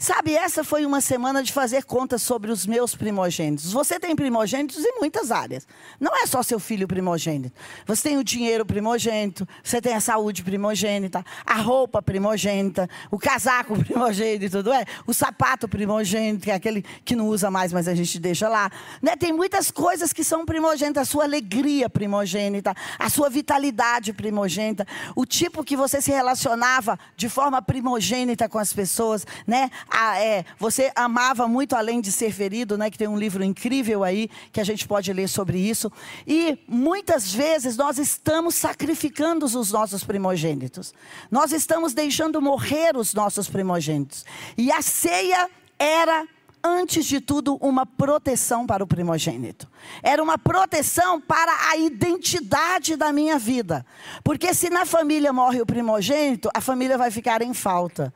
Sabe, 0.00 0.32
essa 0.32 0.62
foi 0.62 0.86
uma 0.86 1.00
semana 1.00 1.42
de 1.42 1.52
fazer 1.52 1.82
contas 1.82 2.22
sobre 2.22 2.52
os 2.52 2.64
meus 2.64 2.94
primogênitos. 2.94 3.72
Você 3.72 3.98
tem 3.98 4.14
primogênitos 4.14 4.84
em 4.84 5.00
muitas 5.00 5.32
áreas. 5.32 5.66
Não 5.98 6.16
é 6.16 6.24
só 6.24 6.40
seu 6.40 6.60
filho 6.60 6.86
primogênito. 6.86 7.52
Você 7.84 8.10
tem 8.10 8.16
o 8.16 8.22
dinheiro 8.22 8.64
primogênito, 8.64 9.46
você 9.60 9.80
tem 9.80 9.96
a 9.96 10.00
saúde 10.00 10.44
primogênita, 10.44 11.26
a 11.44 11.56
roupa 11.56 12.00
primogênita, 12.00 12.88
o 13.10 13.18
casaco 13.18 13.74
primogênito, 13.82 14.62
não 14.62 14.72
é? 14.72 14.84
O 15.04 15.12
sapato 15.12 15.66
primogênito, 15.66 16.44
que 16.44 16.52
é 16.52 16.54
aquele 16.54 16.82
que 17.04 17.16
não 17.16 17.26
usa 17.26 17.50
mais, 17.50 17.72
mas 17.72 17.88
a 17.88 17.94
gente 17.96 18.20
deixa 18.20 18.48
lá. 18.48 18.70
Né? 19.02 19.16
Tem 19.16 19.32
muitas 19.32 19.68
coisas 19.68 20.12
que 20.12 20.22
são 20.22 20.46
primogênitas. 20.46 21.08
A 21.08 21.10
sua 21.10 21.24
alegria 21.24 21.90
primogênita, 21.90 22.72
a 23.00 23.10
sua 23.10 23.28
vitalidade 23.28 24.12
primogênita, 24.12 24.86
o 25.16 25.26
tipo 25.26 25.64
que 25.64 25.76
você 25.76 26.00
se 26.00 26.12
relacionava 26.12 26.96
de 27.16 27.28
forma 27.28 27.60
primogênita 27.60 28.48
com 28.48 28.60
as 28.60 28.72
pessoas, 28.72 29.26
né? 29.44 29.68
Ah, 29.90 30.18
é, 30.18 30.44
você 30.58 30.92
amava 30.94 31.48
muito 31.48 31.74
além 31.74 32.00
de 32.00 32.12
ser 32.12 32.32
ferido, 32.32 32.76
né? 32.76 32.90
Que 32.90 32.98
tem 32.98 33.08
um 33.08 33.18
livro 33.18 33.42
incrível 33.42 34.04
aí 34.04 34.28
que 34.52 34.60
a 34.60 34.64
gente 34.64 34.86
pode 34.86 35.12
ler 35.12 35.28
sobre 35.28 35.58
isso. 35.58 35.90
E 36.26 36.58
muitas 36.68 37.32
vezes 37.32 37.76
nós 37.76 37.98
estamos 37.98 38.54
sacrificando 38.54 39.46
os 39.46 39.72
nossos 39.72 40.04
primogênitos. 40.04 40.92
Nós 41.30 41.52
estamos 41.52 41.94
deixando 41.94 42.40
morrer 42.40 42.96
os 42.96 43.14
nossos 43.14 43.48
primogênitos. 43.48 44.24
E 44.56 44.70
a 44.70 44.82
ceia 44.82 45.48
era 45.78 46.26
antes 46.62 47.06
de 47.06 47.20
tudo, 47.20 47.56
uma 47.56 47.86
proteção 47.86 48.66
para 48.66 48.82
o 48.82 48.86
primogênito. 48.86 49.68
Era 50.02 50.22
uma 50.22 50.36
proteção 50.36 51.20
para 51.20 51.70
a 51.70 51.76
identidade 51.76 52.96
da 52.96 53.12
minha 53.12 53.38
vida. 53.38 53.86
Porque 54.22 54.52
se 54.52 54.68
na 54.68 54.84
família 54.84 55.32
morre 55.32 55.60
o 55.60 55.66
primogênito, 55.66 56.50
a 56.52 56.60
família 56.60 56.98
vai 56.98 57.10
ficar 57.10 57.42
em 57.42 57.54
falta. 57.54 58.12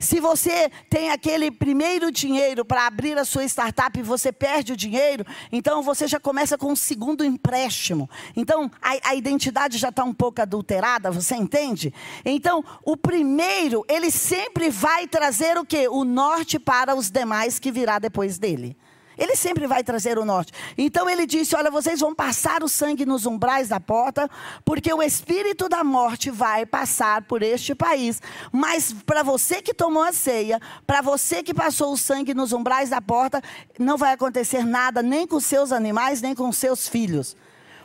Se 0.00 0.20
você 0.20 0.70
tem 0.88 1.10
aquele 1.10 1.50
primeiro 1.50 2.10
dinheiro 2.10 2.64
para 2.64 2.86
abrir 2.86 3.18
a 3.18 3.24
sua 3.24 3.44
startup 3.44 3.98
e 3.98 4.02
você 4.02 4.32
perde 4.32 4.72
o 4.72 4.76
dinheiro, 4.76 5.24
então 5.52 5.82
você 5.82 6.06
já 6.06 6.20
começa 6.20 6.58
com 6.58 6.72
um 6.72 6.76
segundo 6.76 7.24
empréstimo. 7.24 8.08
Então 8.36 8.70
a, 8.80 9.10
a 9.10 9.14
identidade 9.14 9.78
já 9.78 9.88
está 9.88 10.04
um 10.04 10.14
pouco 10.14 10.40
adulterada, 10.40 11.10
você 11.10 11.34
entende? 11.34 11.92
Então 12.24 12.64
o 12.82 12.96
primeiro, 12.96 13.84
ele 13.88 14.10
sempre 14.10 14.70
vai 14.70 15.06
trazer 15.06 15.56
o 15.58 15.64
que? 15.64 15.88
O 15.88 16.04
norte 16.04 16.58
para 16.58 16.94
os 16.94 17.10
demais 17.10 17.58
que 17.58 17.70
virá 17.70 17.98
depois 17.98 18.38
dele. 18.38 18.76
Ele 19.16 19.36
sempre 19.36 19.66
vai 19.66 19.84
trazer 19.84 20.18
o 20.18 20.24
norte. 20.24 20.52
Então 20.76 21.08
ele 21.08 21.26
disse: 21.26 21.54
Olha, 21.54 21.70
vocês 21.70 22.00
vão 22.00 22.12
passar 22.14 22.62
o 22.62 22.68
sangue 22.68 23.06
nos 23.06 23.26
umbrais 23.26 23.68
da 23.68 23.80
porta, 23.80 24.28
porque 24.64 24.92
o 24.92 25.02
espírito 25.02 25.68
da 25.68 25.84
morte 25.84 26.30
vai 26.30 26.66
passar 26.66 27.22
por 27.22 27.42
este 27.42 27.74
país. 27.74 28.20
Mas 28.52 28.92
para 28.92 29.22
você 29.22 29.62
que 29.62 29.74
tomou 29.74 30.02
a 30.02 30.12
ceia, 30.12 30.60
para 30.86 31.00
você 31.00 31.42
que 31.42 31.54
passou 31.54 31.92
o 31.92 31.96
sangue 31.96 32.34
nos 32.34 32.52
umbrais 32.52 32.90
da 32.90 33.00
porta, 33.00 33.40
não 33.78 33.96
vai 33.96 34.12
acontecer 34.12 34.64
nada 34.64 35.02
nem 35.02 35.26
com 35.26 35.40
seus 35.40 35.72
animais, 35.72 36.20
nem 36.20 36.34
com 36.34 36.52
seus 36.52 36.88
filhos. 36.88 37.36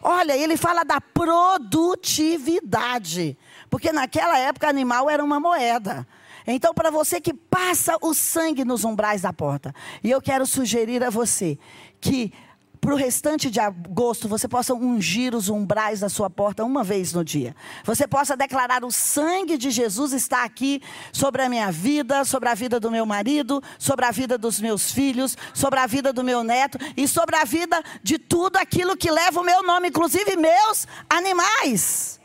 Olha, 0.01 0.35
ele 0.35 0.55
fala 0.55 0.83
da 0.83 0.99
produtividade. 1.01 3.37
Porque 3.69 3.91
naquela 3.91 4.39
época 4.39 4.67
animal 4.67 5.07
era 5.09 5.23
uma 5.23 5.39
moeda. 5.39 6.07
Então, 6.51 6.73
para 6.73 6.89
você 6.89 7.21
que 7.21 7.33
passa 7.33 7.97
o 8.01 8.13
sangue 8.13 8.65
nos 8.65 8.83
umbrais 8.83 9.21
da 9.21 9.31
porta, 9.31 9.73
e 10.03 10.09
eu 10.09 10.21
quero 10.21 10.45
sugerir 10.45 11.03
a 11.03 11.09
você 11.09 11.57
que 12.01 12.33
para 12.79 12.93
o 12.93 12.97
restante 12.97 13.51
de 13.51 13.59
agosto 13.59 14.27
você 14.27 14.47
possa 14.47 14.73
ungir 14.73 15.35
os 15.35 15.49
umbrais 15.49 15.99
da 15.99 16.09
sua 16.09 16.29
porta 16.29 16.63
uma 16.63 16.83
vez 16.83 17.13
no 17.13 17.23
dia. 17.23 17.55
Você 17.83 18.07
possa 18.07 18.35
declarar: 18.37 18.83
o 18.83 18.91
sangue 18.91 19.57
de 19.57 19.69
Jesus 19.69 20.13
está 20.13 20.43
aqui 20.43 20.81
sobre 21.11 21.41
a 21.41 21.49
minha 21.49 21.71
vida, 21.71 22.23
sobre 22.23 22.49
a 22.49 22.55
vida 22.55 22.79
do 22.79 22.89
meu 22.89 23.05
marido, 23.05 23.61
sobre 23.77 24.05
a 24.05 24.11
vida 24.11 24.37
dos 24.37 24.59
meus 24.59 24.91
filhos, 24.91 25.37
sobre 25.53 25.79
a 25.79 25.85
vida 25.85 26.13
do 26.13 26.23
meu 26.23 26.43
neto 26.43 26.77
e 26.95 27.07
sobre 27.07 27.35
a 27.35 27.43
vida 27.43 27.83
de 28.01 28.17
tudo 28.17 28.57
aquilo 28.57 28.97
que 28.97 29.11
leva 29.11 29.41
o 29.41 29.45
meu 29.45 29.61
nome, 29.61 29.89
inclusive 29.89 30.35
meus 30.35 30.87
animais. 31.09 32.18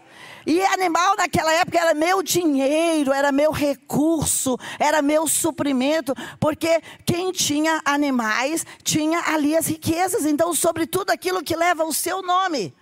E 0.46 0.60
animal 0.66 1.16
naquela 1.16 1.52
época 1.54 1.78
era 1.78 1.94
meu 1.94 2.22
dinheiro, 2.22 3.12
era 3.12 3.32
meu 3.32 3.50
recurso, 3.50 4.58
era 4.78 5.00
meu 5.00 5.26
suprimento, 5.26 6.14
porque 6.38 6.82
quem 7.04 7.32
tinha 7.32 7.80
animais 7.84 8.66
tinha 8.82 9.20
ali 9.28 9.56
as 9.56 9.66
riquezas, 9.66 10.26
então, 10.26 10.54
sobre 10.54 10.86
tudo 10.86 11.10
aquilo 11.10 11.42
que 11.42 11.56
leva 11.56 11.84
o 11.84 11.94
seu 11.94 12.22
nome. 12.22 12.74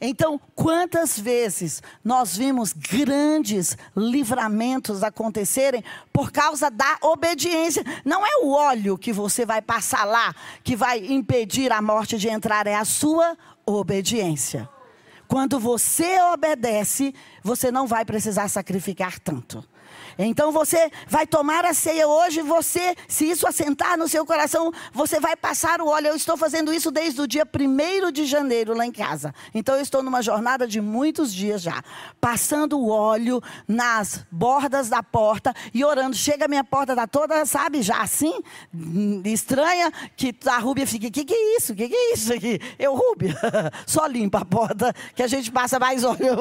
Então, 0.00 0.40
quantas 0.54 1.18
vezes 1.18 1.82
nós 2.04 2.36
vimos 2.36 2.72
grandes 2.72 3.76
livramentos 3.96 5.02
acontecerem 5.02 5.82
por 6.12 6.30
causa 6.30 6.70
da 6.70 6.98
obediência? 7.00 7.82
Não 8.04 8.24
é 8.26 8.36
o 8.42 8.50
óleo 8.50 8.98
que 8.98 9.12
você 9.12 9.46
vai 9.46 9.62
passar 9.62 10.04
lá 10.04 10.34
que 10.62 10.76
vai 10.76 10.98
impedir 10.98 11.72
a 11.72 11.80
morte 11.80 12.18
de 12.18 12.28
entrar, 12.28 12.66
é 12.66 12.74
a 12.74 12.84
sua 12.84 13.36
obediência. 13.64 14.68
Quando 15.26 15.58
você 15.58 16.20
obedece, 16.32 17.14
você 17.42 17.70
não 17.70 17.86
vai 17.86 18.04
precisar 18.04 18.48
sacrificar 18.48 19.18
tanto. 19.18 19.64
Então 20.18 20.52
você 20.52 20.90
vai 21.08 21.26
tomar 21.26 21.64
a 21.64 21.74
ceia 21.74 22.06
hoje, 22.06 22.40
você, 22.42 22.94
se 23.08 23.28
isso 23.28 23.46
assentar 23.46 23.98
no 23.98 24.08
seu 24.08 24.24
coração, 24.24 24.72
você 24.92 25.18
vai 25.18 25.36
passar 25.36 25.80
o 25.80 25.88
óleo. 25.88 26.08
Eu 26.08 26.16
estou 26.16 26.36
fazendo 26.36 26.72
isso 26.72 26.90
desde 26.90 27.20
o 27.20 27.26
dia 27.26 27.46
1 27.46 28.12
de 28.12 28.24
janeiro 28.24 28.74
lá 28.74 28.86
em 28.86 28.92
casa. 28.92 29.34
Então 29.54 29.74
eu 29.74 29.82
estou 29.82 30.02
numa 30.02 30.22
jornada 30.22 30.66
de 30.66 30.80
muitos 30.80 31.32
dias 31.34 31.62
já, 31.62 31.82
passando 32.20 32.78
o 32.78 32.88
óleo 32.88 33.42
nas 33.66 34.24
bordas 34.30 34.88
da 34.88 35.02
porta 35.02 35.54
e 35.72 35.84
orando. 35.84 36.16
Chega 36.16 36.44
a 36.44 36.48
minha 36.48 36.64
porta 36.64 36.94
tá 36.94 37.06
toda, 37.06 37.44
sabe, 37.44 37.82
já 37.82 38.00
assim, 38.00 38.40
estranha, 39.24 39.90
que 40.16 40.34
a 40.46 40.58
Rúbia 40.58 40.86
fica, 40.86 41.10
que 41.10 41.24
que 41.24 41.34
é 41.34 41.56
isso? 41.56 41.74
Que 41.74 41.88
que 41.88 41.94
é 41.94 42.12
isso 42.12 42.32
aqui? 42.32 42.60
Eu, 42.78 42.94
Rúbia, 42.94 43.36
só 43.86 44.06
limpa 44.06 44.38
a 44.38 44.44
porta 44.44 44.94
que 45.14 45.22
a 45.22 45.26
gente 45.26 45.50
passa 45.50 45.78
mais 45.78 46.04
óleo. 46.04 46.36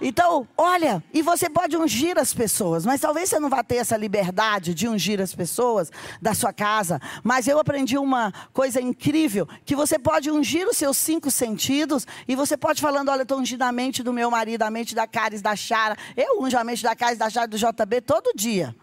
Então, 0.00 0.46
olha, 0.56 1.02
e 1.12 1.22
você 1.22 1.50
pode 1.50 1.76
ungir 1.76 2.18
as 2.18 2.32
pessoas 2.32 2.67
pessoas, 2.68 2.84
mas 2.84 3.00
talvez 3.00 3.28
você 3.28 3.38
não 3.38 3.48
vá 3.48 3.62
ter 3.62 3.76
essa 3.76 3.96
liberdade 3.96 4.74
de 4.74 4.86
ungir 4.88 5.20
as 5.20 5.34
pessoas 5.34 5.90
da 6.20 6.34
sua 6.34 6.52
casa. 6.52 7.00
Mas 7.22 7.48
eu 7.48 7.58
aprendi 7.58 7.96
uma 7.96 8.32
coisa 8.52 8.80
incrível: 8.80 9.48
que 9.64 9.74
você 9.74 9.98
pode 9.98 10.30
ungir 10.30 10.68
os 10.68 10.76
seus 10.76 10.96
cinco 10.96 11.30
sentidos 11.30 12.06
e 12.26 12.34
você 12.34 12.56
pode 12.56 12.80
falando, 12.80 13.10
olha, 13.10 13.22
estou 13.22 13.38
ungindo 13.38 13.62
a 13.62 13.72
mente 13.72 14.02
do 14.02 14.12
meu 14.12 14.30
marido, 14.30 14.62
a 14.62 14.70
mente 14.70 14.94
da 14.94 15.06
Caris, 15.06 15.40
da 15.40 15.56
Chara. 15.56 15.96
Eu 16.16 16.42
unjo 16.42 16.58
a 16.58 16.64
mente 16.64 16.82
da 16.82 16.94
Caris, 16.94 17.18
da 17.18 17.30
Chara, 17.30 17.48
do 17.48 17.56
JB 17.56 18.00
todo 18.02 18.32
dia. 18.34 18.74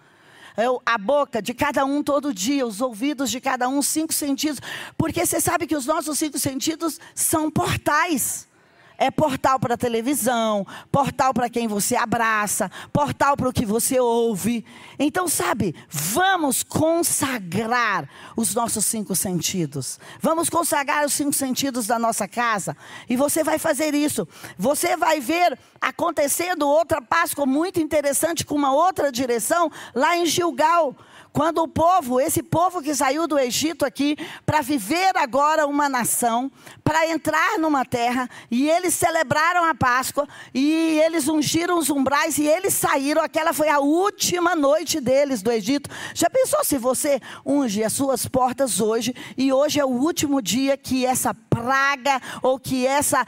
Eu, 0.57 0.81
a 0.85 0.97
boca 0.97 1.41
de 1.41 1.53
cada 1.53 1.83
um 1.83 2.01
todo 2.01 2.33
dia, 2.33 2.65
os 2.65 2.79
ouvidos 2.79 3.29
de 3.29 3.41
cada 3.41 3.67
um, 3.67 3.81
cinco 3.81 4.13
sentidos. 4.13 4.61
Porque 4.97 5.25
você 5.25 5.41
sabe 5.41 5.67
que 5.67 5.75
os 5.75 5.85
nossos 5.85 6.17
cinco 6.17 6.39
sentidos 6.39 6.97
são 7.13 7.51
portais. 7.51 8.47
É 8.97 9.11
portal 9.11 9.59
para 9.59 9.77
televisão, 9.77 10.65
portal 10.91 11.33
para 11.33 11.49
quem 11.49 11.67
você 11.67 11.95
abraça, 11.95 12.71
portal 12.91 13.35
para 13.35 13.49
o 13.49 13.53
que 13.53 13.65
você 13.65 13.99
ouve. 13.99 14.65
Então, 14.97 15.27
sabe, 15.27 15.75
vamos 15.89 16.63
consagrar 16.63 18.09
os 18.35 18.53
nossos 18.53 18.85
cinco 18.85 19.15
sentidos. 19.15 19.99
Vamos 20.21 20.49
consagrar 20.49 21.05
os 21.05 21.13
cinco 21.13 21.33
sentidos 21.33 21.87
da 21.87 21.99
nossa 21.99 22.27
casa. 22.27 22.75
E 23.09 23.15
você 23.15 23.43
vai 23.43 23.59
fazer 23.59 23.93
isso. 23.93 24.27
Você 24.57 24.95
vai 24.95 25.19
ver 25.19 25.57
acontecendo 25.79 26.67
outra 26.67 27.01
Páscoa 27.01 27.45
muito 27.45 27.79
interessante 27.79 28.45
com 28.45 28.55
uma 28.55 28.73
outra 28.73 29.11
direção 29.11 29.71
lá 29.93 30.17
em 30.17 30.25
Gilgal 30.25 30.95
Quando 31.35 31.61
o 31.61 31.67
povo, 31.67 32.21
esse 32.21 32.41
povo 32.41 32.81
que 32.81 32.95
saiu 32.95 33.27
do 33.27 33.37
Egito 33.37 33.85
aqui, 33.85 34.15
para 34.45 34.61
viver 34.61 35.17
agora 35.17 35.67
uma 35.67 35.89
nação, 35.89 36.49
para 36.81 37.09
entrar 37.09 37.59
numa 37.59 37.83
terra, 37.83 38.29
e 38.49 38.69
eles 38.69 38.93
celebraram 38.93 39.65
a 39.65 39.75
Páscoa, 39.75 40.25
e 40.53 40.97
eles 41.03 41.27
ungiram 41.27 41.77
os 41.77 41.89
umbrais, 41.89 42.37
e 42.37 42.47
eles 42.47 42.73
saíram, 42.73 43.21
aquela 43.21 43.51
foi 43.51 43.67
a 43.67 43.79
última 43.79 44.55
noite 44.55 45.01
deles 45.01 45.41
do 45.41 45.51
Egito. 45.51 45.89
Já 46.13 46.29
pensou 46.29 46.63
se 46.63 46.77
você 46.77 47.19
unge 47.45 47.83
as 47.83 47.91
suas 47.91 48.25
portas 48.25 48.79
hoje, 48.79 49.13
e 49.37 49.51
hoje 49.51 49.77
é 49.77 49.83
o 49.83 49.89
último 49.89 50.41
dia 50.41 50.77
que 50.77 51.05
essa 51.05 51.33
praga, 51.33 52.21
ou 52.41 52.57
que, 52.57 52.87
essa, 52.87 53.25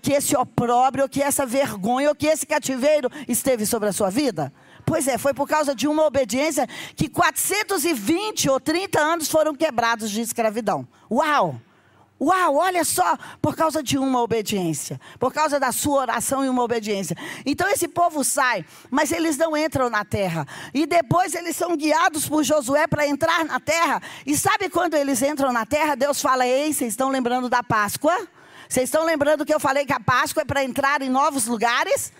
que 0.00 0.12
esse 0.12 0.36
opróbrio, 0.36 1.02
ou 1.02 1.08
que 1.08 1.20
essa 1.20 1.44
vergonha, 1.44 2.10
ou 2.10 2.14
que 2.14 2.28
esse 2.28 2.46
cativeiro 2.46 3.10
esteve 3.26 3.66
sobre 3.66 3.88
a 3.88 3.92
sua 3.92 4.10
vida? 4.10 4.52
Pois 4.88 5.06
é, 5.06 5.18
foi 5.18 5.34
por 5.34 5.46
causa 5.46 5.74
de 5.74 5.86
uma 5.86 6.06
obediência 6.06 6.66
que 6.96 7.10
420 7.10 8.48
ou 8.48 8.58
30 8.58 8.98
anos 8.98 9.28
foram 9.28 9.54
quebrados 9.54 10.10
de 10.10 10.22
escravidão. 10.22 10.88
Uau! 11.10 11.60
Uau, 12.20 12.56
olha 12.56 12.82
só, 12.84 13.16
por 13.40 13.54
causa 13.54 13.80
de 13.80 13.96
uma 13.96 14.20
obediência, 14.20 15.00
por 15.20 15.32
causa 15.32 15.60
da 15.60 15.70
sua 15.70 16.00
oração 16.00 16.44
e 16.44 16.48
uma 16.48 16.64
obediência. 16.64 17.16
Então 17.46 17.68
esse 17.68 17.86
povo 17.86 18.24
sai, 18.24 18.64
mas 18.90 19.12
eles 19.12 19.36
não 19.36 19.56
entram 19.56 19.88
na 19.90 20.04
terra. 20.04 20.44
E 20.74 20.84
depois 20.84 21.34
eles 21.34 21.54
são 21.54 21.76
guiados 21.76 22.26
por 22.26 22.42
Josué 22.42 22.88
para 22.88 23.06
entrar 23.06 23.44
na 23.44 23.60
terra. 23.60 24.02
E 24.26 24.36
sabe 24.36 24.68
quando 24.68 24.94
eles 24.94 25.22
entram 25.22 25.52
na 25.52 25.64
terra, 25.64 25.94
Deus 25.94 26.20
fala: 26.20 26.44
Ei, 26.44 26.72
vocês 26.72 26.94
estão 26.94 27.08
lembrando 27.10 27.48
da 27.48 27.62
Páscoa? 27.62 28.16
Vocês 28.68 28.84
estão 28.84 29.04
lembrando 29.04 29.46
que 29.46 29.54
eu 29.54 29.60
falei 29.60 29.86
que 29.86 29.92
a 29.92 30.00
Páscoa 30.00 30.42
é 30.42 30.46
para 30.46 30.64
entrar 30.64 31.02
em 31.02 31.08
novos 31.08 31.46
lugares? 31.46 32.10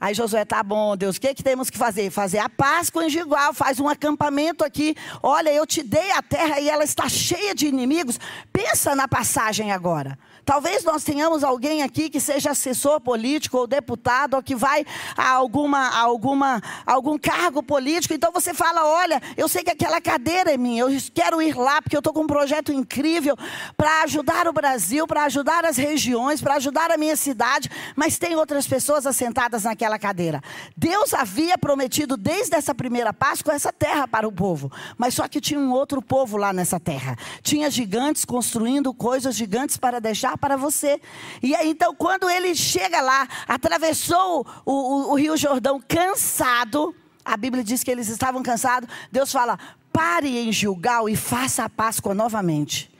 Aí 0.00 0.14
Josué, 0.14 0.44
tá 0.44 0.62
bom, 0.62 0.96
Deus, 0.96 1.16
o 1.16 1.20
que, 1.20 1.34
que 1.34 1.42
temos 1.42 1.70
que 1.70 1.78
fazer? 1.78 2.10
Fazer 2.10 2.38
a 2.38 2.48
Páscoa 2.48 3.04
em 3.04 3.10
Gigual, 3.10 3.52
faz 3.54 3.80
um 3.80 3.88
acampamento 3.88 4.64
aqui. 4.64 4.96
Olha, 5.22 5.52
eu 5.52 5.66
te 5.66 5.82
dei 5.82 6.10
a 6.12 6.22
terra 6.22 6.60
e 6.60 6.68
ela 6.68 6.84
está 6.84 7.08
cheia 7.08 7.54
de 7.54 7.66
inimigos. 7.66 8.18
Pensa 8.52 8.94
na 8.94 9.08
passagem 9.08 9.72
agora. 9.72 10.18
Talvez 10.44 10.84
nós 10.84 11.02
tenhamos 11.02 11.42
alguém 11.42 11.82
aqui 11.82 12.10
que 12.10 12.20
seja 12.20 12.50
assessor 12.50 13.00
político 13.00 13.56
ou 13.56 13.66
deputado 13.66 14.34
ou 14.34 14.42
que 14.42 14.54
vai 14.54 14.84
a 15.16 15.30
alguma, 15.30 15.88
alguma, 15.98 16.60
algum 16.84 17.18
cargo 17.18 17.62
político. 17.62 18.12
Então 18.12 18.30
você 18.30 18.52
fala: 18.52 18.84
olha, 18.84 19.22
eu 19.36 19.48
sei 19.48 19.62
que 19.62 19.70
aquela 19.70 20.00
cadeira 20.00 20.52
é 20.52 20.56
minha, 20.56 20.82
eu 20.82 20.88
quero 21.14 21.40
ir 21.40 21.56
lá 21.56 21.80
porque 21.80 21.96
eu 21.96 22.00
estou 22.00 22.12
com 22.12 22.20
um 22.20 22.26
projeto 22.26 22.72
incrível 22.72 23.36
para 23.76 24.02
ajudar 24.02 24.46
o 24.46 24.52
Brasil, 24.52 25.06
para 25.06 25.24
ajudar 25.24 25.64
as 25.64 25.76
regiões, 25.76 26.42
para 26.42 26.56
ajudar 26.56 26.90
a 26.90 26.98
minha 26.98 27.16
cidade, 27.16 27.70
mas 27.96 28.18
tem 28.18 28.36
outras 28.36 28.66
pessoas 28.66 29.06
assentadas 29.06 29.64
naquela 29.64 29.98
cadeira. 29.98 30.42
Deus 30.76 31.14
havia 31.14 31.56
prometido 31.56 32.16
desde 32.16 32.54
essa 32.54 32.74
primeira 32.74 33.12
Páscoa 33.12 33.54
essa 33.54 33.72
terra 33.72 34.06
para 34.06 34.28
o 34.28 34.32
povo, 34.32 34.70
mas 34.98 35.14
só 35.14 35.26
que 35.26 35.40
tinha 35.40 35.58
um 35.58 35.72
outro 35.72 36.02
povo 36.02 36.36
lá 36.36 36.52
nessa 36.52 36.78
terra. 36.78 37.16
Tinha 37.42 37.70
gigantes 37.70 38.24
construindo 38.24 38.92
coisas 38.92 39.34
gigantes 39.34 39.76
para 39.76 40.00
deixar 40.00 40.33
para 40.36 40.56
você. 40.56 41.00
E 41.42 41.54
aí, 41.54 41.70
então, 41.70 41.94
quando 41.94 42.28
ele 42.28 42.54
chega 42.54 43.00
lá, 43.00 43.28
atravessou 43.46 44.46
o, 44.64 44.72
o, 44.72 45.12
o 45.12 45.14
Rio 45.14 45.36
Jordão 45.36 45.80
cansado, 45.86 46.94
a 47.24 47.36
Bíblia 47.36 47.64
diz 47.64 47.82
que 47.82 47.90
eles 47.90 48.08
estavam 48.08 48.42
cansados. 48.42 48.88
Deus 49.10 49.32
fala: 49.32 49.58
pare 49.92 50.38
em 50.38 50.52
Gilgal 50.52 51.08
e 51.08 51.16
faça 51.16 51.64
a 51.64 51.68
Páscoa 51.68 52.14
novamente. 52.14 52.92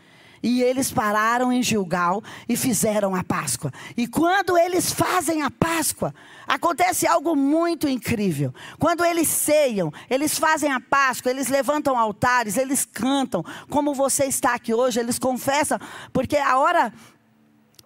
E 0.44 0.62
eles 0.62 0.92
pararam 0.92 1.50
em 1.50 1.62
Gilgal 1.62 2.22
e 2.46 2.54
fizeram 2.54 3.14
a 3.14 3.24
Páscoa. 3.24 3.72
E 3.96 4.06
quando 4.06 4.58
eles 4.58 4.92
fazem 4.92 5.40
a 5.40 5.50
Páscoa, 5.50 6.14
acontece 6.46 7.06
algo 7.06 7.34
muito 7.34 7.88
incrível. 7.88 8.52
Quando 8.78 9.06
eles 9.06 9.26
ceiam, 9.26 9.90
eles 10.10 10.38
fazem 10.38 10.70
a 10.70 10.78
Páscoa, 10.78 11.30
eles 11.30 11.48
levantam 11.48 11.98
altares, 11.98 12.58
eles 12.58 12.84
cantam. 12.84 13.42
Como 13.70 13.94
você 13.94 14.26
está 14.26 14.54
aqui 14.54 14.74
hoje, 14.74 15.00
eles 15.00 15.18
confessam, 15.18 15.78
porque 16.12 16.36
a 16.36 16.58
hora 16.58 16.92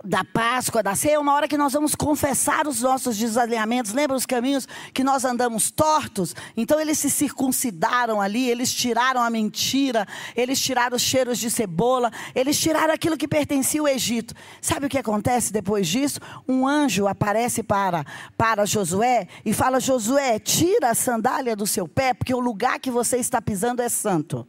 da 0.05 0.25
Páscoa, 0.25 0.83
da 0.83 0.95
ceia, 0.95 1.21
uma 1.21 1.35
hora 1.35 1.49
que 1.49 1.57
nós 1.57 1.73
vamos 1.73 1.95
confessar 1.95 2.67
os 2.67 2.83
nossos 2.83 3.17
desalinhamentos. 3.17 3.93
Lembra 3.93 4.17
os 4.17 4.27
caminhos 4.27 4.67
que 4.93 5.03
nós 5.03 5.25
andamos 5.25 5.71
tortos? 5.71 6.35
Então 6.57 6.81
eles 6.81 6.99
se 6.99 7.11
circuncidaram 7.11 8.21
ali, 8.21 8.49
eles 8.49 8.73
tiraram 8.73 9.21
a 9.21 9.31
mentira, 9.31 10.07
eles 10.37 10.61
tiraram 10.61 10.97
os 10.97 11.03
cheiros 11.03 11.39
de 11.39 11.51
cebola, 11.51 12.11
eles 12.35 12.59
tiraram 12.59 12.95
aquilo 12.95 13.17
que 13.17 13.27
pertencia 13.27 13.81
ao 13.81 13.89
Egito. 13.89 14.35
Sabe 14.61 14.87
o 14.87 14.89
que 14.89 14.99
acontece 14.99 15.53
depois 15.53 15.89
disso? 15.89 16.21
Um 16.47 16.67
anjo 16.67 17.07
aparece 17.07 17.63
para, 17.63 18.05
para 18.37 18.65
Josué 18.65 19.27
e 19.45 19.53
fala: 19.53 19.81
Josué, 19.81 20.39
tira 20.39 20.91
a 20.91 20.95
sandália 20.95 21.57
do 21.57 21.67
seu 21.67 21.89
pé, 21.89 22.15
porque 22.15 22.35
o 22.35 22.41
lugar 22.41 22.79
que 22.79 22.91
você 22.91 23.17
está 23.17 23.43
pisando 23.43 23.83
é 23.83 23.89
santo. 23.89 24.47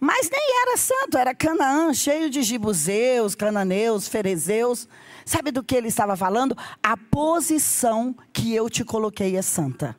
Mas 0.00 0.28
nem 0.30 0.62
era 0.62 0.76
santo, 0.76 1.16
era 1.16 1.34
Canaã, 1.34 1.92
cheio 1.94 2.28
de 2.28 2.42
gibuseus, 2.42 3.34
cananeus, 3.34 4.08
ferezeus. 4.08 4.88
Sabe 5.24 5.50
do 5.50 5.62
que 5.62 5.76
ele 5.76 5.88
estava 5.88 6.16
falando? 6.16 6.56
A 6.82 6.96
posição 6.96 8.14
que 8.32 8.54
eu 8.54 8.68
te 8.68 8.84
coloquei 8.84 9.36
é 9.36 9.42
santa. 9.42 9.96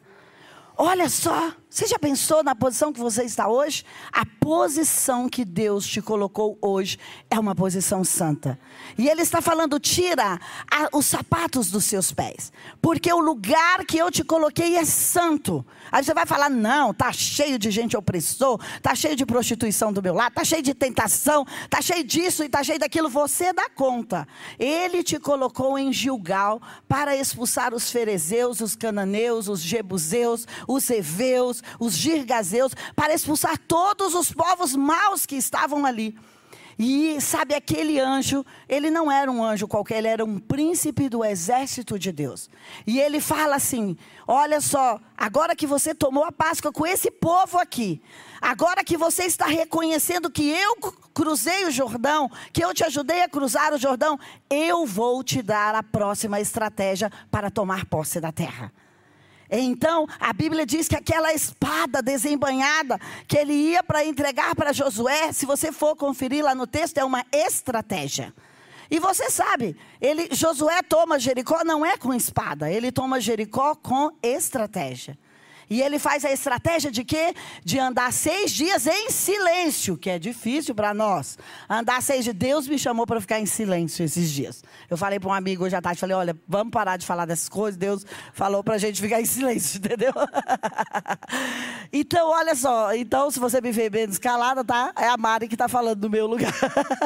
Olha 0.78 1.08
só, 1.08 1.54
você 1.74 1.88
já 1.88 1.98
pensou 1.98 2.44
na 2.44 2.54
posição 2.54 2.94
que 2.94 3.00
você 3.00 3.24
está 3.24 3.48
hoje? 3.48 3.84
A 4.12 4.24
posição 4.40 5.28
que 5.28 5.44
Deus 5.44 5.88
te 5.88 6.04
colocou 6.04 6.56
hoje 6.62 7.00
é 7.32 7.40
uma 7.40 7.56
posição 7.56 8.04
santa. 8.04 8.60
E 8.96 9.10
Ele 9.10 9.24
está 9.24 9.42
falando: 9.42 9.80
tira 9.80 10.40
a, 10.70 10.96
os 10.96 11.08
sapatos 11.08 11.72
dos 11.72 11.86
seus 11.86 12.12
pés, 12.12 12.54
porque 12.80 13.12
o 13.12 13.20
lugar 13.20 13.84
que 13.88 13.98
eu 13.98 14.12
te 14.12 14.24
coloquei 14.24 14.76
é 14.76 14.86
santo. 14.86 15.66
Aí 15.92 16.04
você 16.04 16.14
vai 16.14 16.28
falar: 16.28 16.48
não, 16.48 16.94
tá 16.94 17.12
cheio 17.12 17.58
de 17.58 17.72
gente 17.72 17.98
opressor, 17.98 18.62
tá 18.80 18.94
cheio 18.94 19.16
de 19.16 19.26
prostituição 19.26 19.92
do 19.92 20.00
meu 20.00 20.14
lado, 20.14 20.34
tá 20.34 20.44
cheio 20.44 20.62
de 20.62 20.76
tentação, 20.76 21.44
tá 21.72 21.82
cheio 21.82 22.04
disso 22.04 22.44
e 22.44 22.50
tá 22.50 22.64
cheio 22.64 22.78
daquilo. 22.78 23.10
Você 23.10 23.52
dá 23.52 23.68
conta. 23.68 24.28
Ele 24.60 25.02
te 25.02 25.18
colocou 25.18 25.80
em 25.80 25.92
Gilgal 25.92 26.62
para 26.88 27.16
expulsar 27.16 27.74
os 27.74 27.90
ferezeus, 27.90 28.62
os 28.62 28.76
cananeus, 28.76 29.48
os 29.48 29.60
jebuseus, 29.60 30.48
os 30.68 30.88
heveus, 30.92 31.63
os 31.80 31.94
girgazeus, 31.94 32.74
para 32.96 33.14
expulsar 33.14 33.58
todos 33.58 34.14
os 34.14 34.32
povos 34.32 34.76
maus 34.76 35.26
que 35.26 35.36
estavam 35.36 35.86
ali. 35.86 36.16
E 36.78 37.22
sabe, 37.22 37.54
aquele 37.54 38.00
anjo, 38.00 38.46
ele 38.68 38.90
não 38.90 39.12
era 39.12 39.32
um 39.32 39.44
anjo 39.44 39.68
qualquer, 39.68 40.00
ele 40.00 40.08
era 40.08 40.26
um 40.26 40.40
príncipe 40.40 41.08
do 41.08 41.24
exército 41.24 42.00
de 42.00 42.12
Deus. 42.12 42.50
E 42.88 43.00
ele 43.00 43.20
fala 43.20 43.56
assim: 43.56 43.96
Olha 44.28 44.60
só, 44.60 45.00
agora 45.18 45.56
que 45.56 45.68
você 45.68 45.94
tomou 45.94 46.24
a 46.24 46.32
Páscoa 46.32 46.72
com 46.72 46.86
esse 46.86 47.12
povo 47.12 47.60
aqui, 47.60 48.02
agora 48.42 48.84
que 48.84 48.98
você 48.98 49.24
está 49.24 49.46
reconhecendo 49.46 50.32
que 50.32 50.50
eu 50.50 50.76
cruzei 51.14 51.66
o 51.66 51.72
Jordão, 51.72 52.30
que 52.52 52.64
eu 52.64 52.74
te 52.74 52.84
ajudei 52.84 53.22
a 53.22 53.30
cruzar 53.30 53.74
o 53.74 53.78
Jordão, 53.78 54.20
eu 54.50 54.86
vou 54.86 55.24
te 55.24 55.42
dar 55.42 55.76
a 55.76 55.84
próxima 55.84 56.40
estratégia 56.40 57.12
para 57.30 57.52
tomar 57.52 57.86
posse 57.86 58.20
da 58.20 58.32
terra. 58.32 58.72
Então, 59.50 60.08
a 60.20 60.34
Bíblia 60.34 60.66
diz 60.66 60.88
que 60.88 60.96
aquela 60.96 61.34
espada 61.34 62.02
desembanhada 62.02 63.00
que 63.28 63.38
ele 63.38 63.54
ia 63.54 63.84
para 63.84 64.06
entregar 64.06 64.56
para 64.56 64.74
Josué, 64.74 65.32
se 65.32 65.46
você 65.46 65.72
for 65.72 65.96
conferir 65.96 66.44
lá 66.44 66.56
no 66.56 66.66
texto, 66.66 66.98
é 66.98 67.04
uma 67.04 67.26
estratégia. 67.32 68.34
E 68.90 69.00
você 69.00 69.30
sabe, 69.30 69.76
ele, 70.00 70.30
Josué 70.32 70.82
toma 70.84 71.20
Jericó 71.20 71.64
não 71.64 71.86
é 71.86 71.98
com 71.98 72.14
espada, 72.14 72.72
ele 72.72 72.92
toma 72.92 73.20
Jericó 73.20 73.76
com 73.76 74.12
estratégia. 74.22 75.18
E 75.70 75.82
ele 75.82 76.00
faz 76.00 76.26
a 76.26 76.32
estratégia 76.32 76.92
de 76.92 77.04
quê? 77.04 77.34
De 77.64 77.80
andar 77.80 78.12
seis 78.12 78.52
dias 78.52 78.88
em 78.88 79.10
silêncio, 79.10 79.98
que 79.98 80.10
é 80.10 80.20
difícil 80.20 80.76
para 80.76 80.94
nós. 80.94 81.38
Andar 81.70 82.02
seis 82.02 82.24
dias. 82.24 82.36
Deus 82.36 82.68
me 82.68 82.78
chamou 82.78 83.06
para 83.06 83.22
ficar 83.22 83.40
em 83.40 83.46
silêncio 83.46 84.04
esses 84.04 84.32
dias. 84.32 84.64
Eu 84.90 84.98
falei 84.98 85.20
para 85.20 85.30
um 85.30 85.34
amigo 85.34 85.64
hoje 85.66 85.76
à 85.76 85.82
tarde, 85.82 86.00
falei, 86.00 86.16
olha, 86.16 86.36
vamos 86.48 86.72
parar 86.72 86.98
de 86.98 87.06
falar 87.06 87.26
dessas 87.26 87.50
coisas. 87.50 87.78
Deus 87.78 88.06
falou 88.34 88.64
para 88.64 88.76
a 88.76 88.78
gente 88.78 89.02
ficar 89.02 89.22
em 89.22 89.26
silêncio, 89.26 89.78
entendeu? 89.84 90.14
então, 91.92 92.30
olha 92.30 92.56
só. 92.56 92.94
Então, 92.94 93.32
se 93.32 93.40
você 93.40 93.62
me 93.62 93.72
vê 93.72 93.90
bem 93.90 94.06
escalada, 94.06 94.64
tá? 94.64 94.94
É 94.98 95.08
a 95.08 95.18
Mari 95.18 95.48
que 95.48 95.56
está 95.56 95.68
falando 95.68 96.02
no 96.04 96.10
meu 96.10 96.28
lugar. 96.28 96.54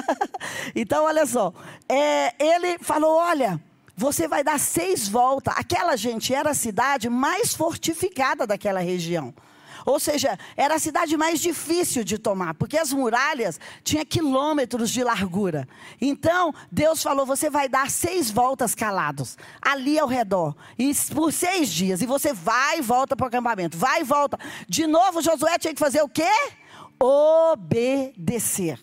então, 0.76 1.06
olha 1.06 1.26
só. 1.26 1.54
É, 1.88 2.34
ele 2.40 2.78
falou, 2.80 3.16
olha 3.18 3.62
você 3.98 4.28
vai 4.28 4.44
dar 4.44 4.60
seis 4.60 5.10
voltas. 5.10 5.56
Aquela 5.58 5.96
gente 5.96 6.32
era 6.32 6.52
a 6.52 6.54
cidade 6.54 7.10
mais 7.10 7.56
fortificada 7.56 8.46
daquela 8.46 8.80
região. 8.80 9.34
Ou 9.88 10.00
seja, 10.00 10.38
era 10.58 10.76
a 10.76 10.80
cidade 10.80 11.16
mais 11.16 11.40
difícil 11.40 12.04
de 12.04 12.18
tomar, 12.18 12.54
porque 12.56 12.78
as 12.78 12.92
muralhas 12.92 13.58
tinham 13.84 14.06
quilômetros 14.06 14.92
de 14.92 15.02
largura. 15.02 15.68
Então, 16.00 16.54
Deus 16.70 17.02
falou: 17.02 17.26
você 17.26 17.50
vai 17.50 17.70
dar 17.70 17.90
seis 17.90 18.30
voltas 18.30 18.76
calados, 18.76 19.38
ali 19.62 19.98
ao 19.98 20.08
redor, 20.08 20.56
e 20.78 20.94
por 21.16 21.32
seis 21.32 21.70
dias. 21.70 22.02
E 22.02 22.06
você 22.06 22.34
vai 22.34 22.80
e 22.80 22.82
volta 22.82 23.16
para 23.16 23.24
o 23.24 23.28
acampamento, 23.28 23.78
vai 23.78 24.02
e 24.02 24.04
volta. 24.04 24.38
De 24.68 24.86
novo, 24.86 25.22
Josué 25.22 25.58
tinha 25.58 25.74
que 25.74 25.80
fazer 25.80 26.02
o 26.02 26.10
quê? 26.10 26.30
Obedecer. 27.00 28.78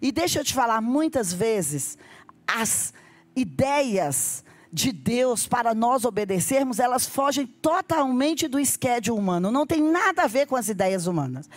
E 0.00 0.10
deixa 0.10 0.40
eu 0.40 0.44
te 0.44 0.54
falar, 0.54 0.80
muitas 0.80 1.32
vezes, 1.32 1.98
as 2.46 2.94
ideias 3.36 4.42
de 4.76 4.92
Deus 4.92 5.46
para 5.46 5.74
nós 5.74 6.04
obedecermos, 6.04 6.78
elas 6.78 7.06
fogem 7.06 7.46
totalmente 7.46 8.46
do 8.46 8.62
schedule 8.62 9.18
humano, 9.18 9.50
não 9.50 9.66
tem 9.66 9.82
nada 9.82 10.24
a 10.24 10.26
ver 10.26 10.46
com 10.46 10.54
as 10.54 10.68
ideias 10.68 11.06
humanas. 11.06 11.48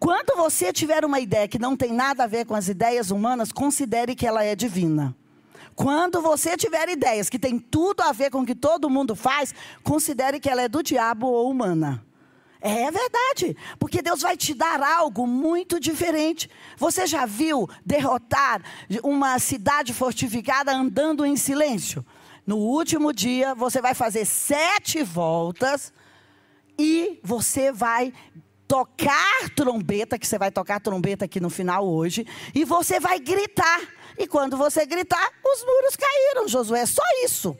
Quando 0.00 0.36
você 0.36 0.72
tiver 0.72 1.04
uma 1.04 1.20
ideia 1.20 1.46
que 1.46 1.56
não 1.56 1.76
tem 1.76 1.92
nada 1.92 2.24
a 2.24 2.26
ver 2.26 2.44
com 2.44 2.52
as 2.52 2.66
ideias 2.66 3.12
humanas, 3.12 3.52
considere 3.52 4.16
que 4.16 4.26
ela 4.26 4.42
é 4.42 4.56
divina. 4.56 5.14
Quando 5.76 6.20
você 6.20 6.56
tiver 6.56 6.88
ideias 6.88 7.30
que 7.30 7.38
tem 7.38 7.60
tudo 7.60 8.00
a 8.00 8.10
ver 8.10 8.28
com 8.28 8.40
o 8.40 8.46
que 8.46 8.56
todo 8.56 8.90
mundo 8.90 9.14
faz, 9.14 9.54
considere 9.84 10.40
que 10.40 10.50
ela 10.50 10.62
é 10.62 10.68
do 10.68 10.82
diabo 10.82 11.28
ou 11.28 11.48
humana. 11.48 12.04
É 12.60 12.90
verdade, 12.90 13.56
porque 13.78 14.02
Deus 14.02 14.22
vai 14.22 14.36
te 14.36 14.52
dar 14.52 14.82
algo 14.82 15.28
muito 15.28 15.78
diferente. 15.78 16.50
Você 16.76 17.06
já 17.06 17.24
viu 17.24 17.68
derrotar 17.86 18.60
uma 19.04 19.38
cidade 19.38 19.94
fortificada 19.94 20.72
andando 20.72 21.24
em 21.24 21.36
silêncio? 21.36 22.04
No 22.46 22.56
último 22.56 23.12
dia, 23.12 23.54
você 23.54 23.80
vai 23.80 23.94
fazer 23.94 24.24
sete 24.24 25.02
voltas 25.02 25.92
e 26.78 27.18
você 27.22 27.72
vai 27.72 28.12
tocar 28.68 29.50
trombeta, 29.54 30.18
que 30.18 30.26
você 30.26 30.38
vai 30.38 30.50
tocar 30.50 30.80
trombeta 30.80 31.24
aqui 31.24 31.40
no 31.40 31.48
final 31.48 31.86
hoje, 31.86 32.26
e 32.54 32.64
você 32.64 32.98
vai 32.98 33.18
gritar. 33.18 33.80
E 34.18 34.26
quando 34.26 34.56
você 34.56 34.84
gritar, 34.84 35.30
os 35.44 35.64
muros 35.64 35.96
caíram, 35.96 36.48
Josué, 36.48 36.84
só 36.86 37.02
isso. 37.24 37.56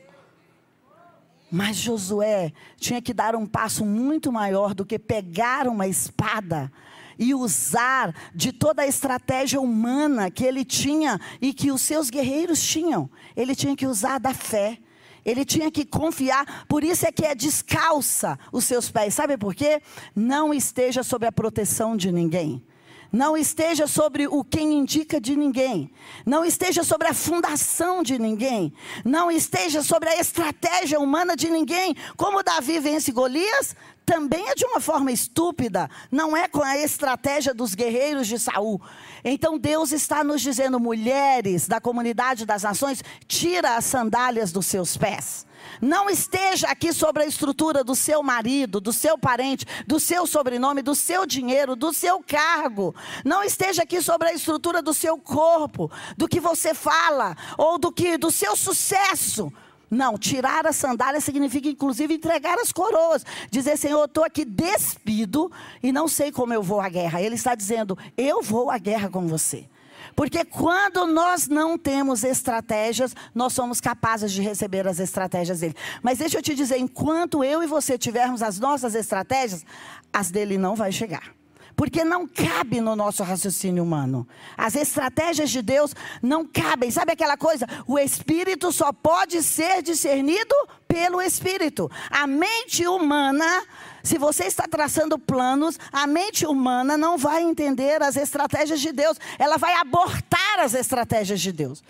Mas 1.51 1.77
Josué 1.77 2.51
tinha 2.77 3.01
que 3.01 3.13
dar 3.13 3.35
um 3.35 3.45
passo 3.45 3.85
muito 3.85 4.31
maior 4.31 4.73
do 4.73 4.85
que 4.85 4.99
pegar 4.99 5.67
uma 5.67 5.87
espada 5.87 6.71
e 7.17 7.33
usar 7.33 8.13
de 8.33 8.51
toda 8.51 8.81
a 8.81 8.87
estratégia 8.87 9.59
humana 9.59 10.29
que 10.29 10.43
ele 10.43 10.65
tinha 10.65 11.19
e 11.41 11.53
que 11.53 11.71
os 11.71 11.81
seus 11.81 12.09
guerreiros 12.09 12.61
tinham. 12.61 13.09
Ele 13.35 13.55
tinha 13.55 13.75
que 13.75 13.87
usar 13.87 14.19
da 14.19 14.33
fé. 14.33 14.79
Ele 15.23 15.43
tinha 15.43 15.71
que 15.71 15.83
confiar, 15.83 16.65
por 16.67 16.83
isso 16.83 17.07
é 17.07 17.11
que 17.11 17.25
é 17.25 17.33
descalça 17.33 18.37
os 18.51 18.63
seus 18.63 18.91
pés. 18.91 19.15
Sabe 19.15 19.37
por 19.37 19.55
quê? 19.55 19.81
Não 20.15 20.53
esteja 20.53 21.01
sob 21.01 21.25
a 21.25 21.31
proteção 21.31 21.97
de 21.97 22.11
ninguém. 22.11 22.63
Não 23.11 23.37
esteja 23.37 23.87
sobre 23.87 24.27
o 24.27 24.43
quem 24.43 24.73
indica 24.73 25.21
de 25.21 25.37
ninguém. 25.37 25.89
Não 26.25 26.43
esteja 26.43 26.83
sobre 26.83 27.07
a 27.07 27.13
fundação 27.13 28.03
de 28.03 28.19
ninguém. 28.19 28.73
Não 29.05 29.31
esteja 29.31 29.81
sobre 29.81 30.09
a 30.09 30.19
estratégia 30.19 30.99
humana 30.99 31.35
de 31.35 31.49
ninguém. 31.49 31.95
Como 32.17 32.43
Davi 32.43 32.77
vence 32.77 33.13
Golias, 33.13 33.73
também 34.05 34.47
é 34.49 34.55
de 34.55 34.65
uma 34.65 34.79
forma 34.79 35.11
estúpida, 35.11 35.89
não 36.11 36.37
é 36.37 36.47
com 36.47 36.61
a 36.61 36.77
estratégia 36.77 37.53
dos 37.53 37.73
guerreiros 37.73 38.27
de 38.27 38.37
Saul. 38.37 38.79
Então 39.23 39.57
Deus 39.57 39.91
está 39.91 40.23
nos 40.23 40.41
dizendo, 40.41 40.79
mulheres 40.79 41.67
da 41.67 41.81
comunidade 41.81 42.45
das 42.45 42.63
nações, 42.63 43.03
tira 43.27 43.75
as 43.75 43.85
sandálias 43.85 44.51
dos 44.51 44.67
seus 44.67 44.95
pés. 44.95 45.45
Não 45.81 46.09
esteja 46.09 46.67
aqui 46.67 46.93
sobre 46.93 47.23
a 47.23 47.25
estrutura 47.25 47.83
do 47.83 47.95
seu 47.95 48.21
marido, 48.21 48.79
do 48.79 48.93
seu 48.93 49.17
parente, 49.17 49.65
do 49.87 49.99
seu 49.99 50.27
sobrenome, 50.27 50.81
do 50.81 50.93
seu 50.93 51.25
dinheiro, 51.25 51.75
do 51.75 51.91
seu 51.91 52.21
cargo. 52.21 52.95
Não 53.23 53.43
esteja 53.43 53.83
aqui 53.83 54.01
sobre 54.01 54.29
a 54.29 54.33
estrutura 54.33 54.81
do 54.81 54.93
seu 54.93 55.17
corpo, 55.17 55.91
do 56.15 56.27
que 56.27 56.39
você 56.39 56.73
fala 56.73 57.35
ou 57.57 57.79
do 57.79 57.91
que 57.91 58.17
do 58.17 58.29
seu 58.31 58.55
sucesso. 58.55 59.51
Não, 59.89 60.17
tirar 60.17 60.65
a 60.65 60.73
sandália 60.73 61.21
significa 61.21 61.69
inclusive 61.69 62.15
entregar 62.15 62.57
as 62.59 62.71
coroas. 62.71 63.25
Dizer, 63.51 63.77
Senhor, 63.77 63.99
eu 63.99 64.05
estou 64.05 64.23
aqui 64.23 64.43
despido 64.43 65.51
e 65.81 65.91
não 65.91 66.07
sei 66.07 66.31
como 66.31 66.53
eu 66.53 66.63
vou 66.63 66.81
à 66.81 66.89
guerra. 66.89 67.21
Ele 67.21 67.35
está 67.35 67.55
dizendo, 67.55 67.97
eu 68.17 68.41
vou 68.41 68.69
à 68.69 68.77
guerra 68.77 69.09
com 69.09 69.27
você. 69.27 69.67
Porque 70.15 70.45
quando 70.45 71.05
nós 71.05 71.47
não 71.47 71.77
temos 71.77 72.23
estratégias, 72.23 73.15
nós 73.33 73.53
somos 73.53 73.81
capazes 73.81 74.31
de 74.31 74.41
receber 74.41 74.87
as 74.87 74.99
estratégias 74.99 75.59
dele. 75.59 75.75
Mas 76.01 76.19
deixa 76.19 76.37
eu 76.37 76.41
te 76.41 76.55
dizer, 76.55 76.77
enquanto 76.77 77.43
eu 77.43 77.61
e 77.61 77.67
você 77.67 77.97
tivermos 77.97 78.41
as 78.41 78.59
nossas 78.59 78.95
estratégias, 78.95 79.65
as 80.13 80.31
dele 80.31 80.57
não 80.57 80.75
vai 80.75 80.91
chegar. 80.91 81.33
Porque 81.75 82.03
não 82.03 82.27
cabe 82.27 82.79
no 82.79 82.95
nosso 82.95 83.21
raciocínio 83.23 83.83
humano. 83.83 84.27
As 84.57 84.75
estratégias 84.75 85.49
de 85.49 85.61
Deus 85.61 85.93
não 86.21 86.45
cabem. 86.45 86.89
Sabe 86.89 87.11
aquela 87.11 87.35
coisa? 87.35 87.67
O 87.85 87.99
espírito 87.99 88.71
só 88.71 88.93
pode 88.93 89.43
ser 89.43 89.81
discernido 89.81 90.55
pelo 90.87 91.21
espírito. 91.21 91.91
A 92.09 92.25
mente 92.25 92.87
humana 92.87 93.63
se 94.05 94.19
você 94.19 94.43
está 94.43 94.67
traçando 94.67 95.17
planos, 95.17 95.79
a 95.91 96.05
mente 96.05 96.45
humana 96.45 96.95
não 96.95 97.17
vai 97.17 97.41
entender 97.41 98.03
as 98.03 98.15
estratégias 98.15 98.79
de 98.79 98.91
Deus, 98.91 99.19
ela 99.39 99.57
vai 99.57 99.73
abortar 99.73 100.59
as 100.59 100.75
estratégias 100.75 101.41
de 101.41 101.51
Deus. 101.51 101.83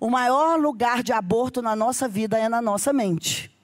O 0.00 0.10
maior 0.10 0.58
lugar 0.58 1.00
de 1.00 1.12
aborto 1.12 1.62
na 1.62 1.76
nossa 1.76 2.08
vida 2.08 2.36
é 2.36 2.48
na 2.48 2.60
nossa 2.60 2.92
mente. 2.92 3.56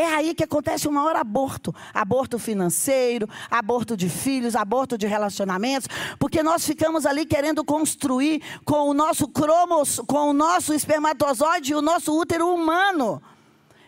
É 0.00 0.06
aí 0.06 0.34
que 0.34 0.44
acontece 0.44 0.88
o 0.88 0.92
maior 0.92 1.14
aborto. 1.14 1.74
Aborto 1.92 2.38
financeiro, 2.38 3.28
aborto 3.50 3.94
de 3.94 4.08
filhos, 4.08 4.56
aborto 4.56 4.96
de 4.96 5.06
relacionamentos, 5.06 5.90
porque 6.18 6.42
nós 6.42 6.64
ficamos 6.64 7.04
ali 7.04 7.26
querendo 7.26 7.62
construir 7.62 8.40
com 8.64 8.88
o 8.88 8.94
nosso 8.94 9.28
cromos, 9.28 10.00
com 10.06 10.30
o 10.30 10.32
nosso 10.32 10.72
espermatozoide 10.72 11.72
e 11.72 11.74
o 11.74 11.82
nosso 11.82 12.18
útero 12.18 12.48
humano. 12.48 13.20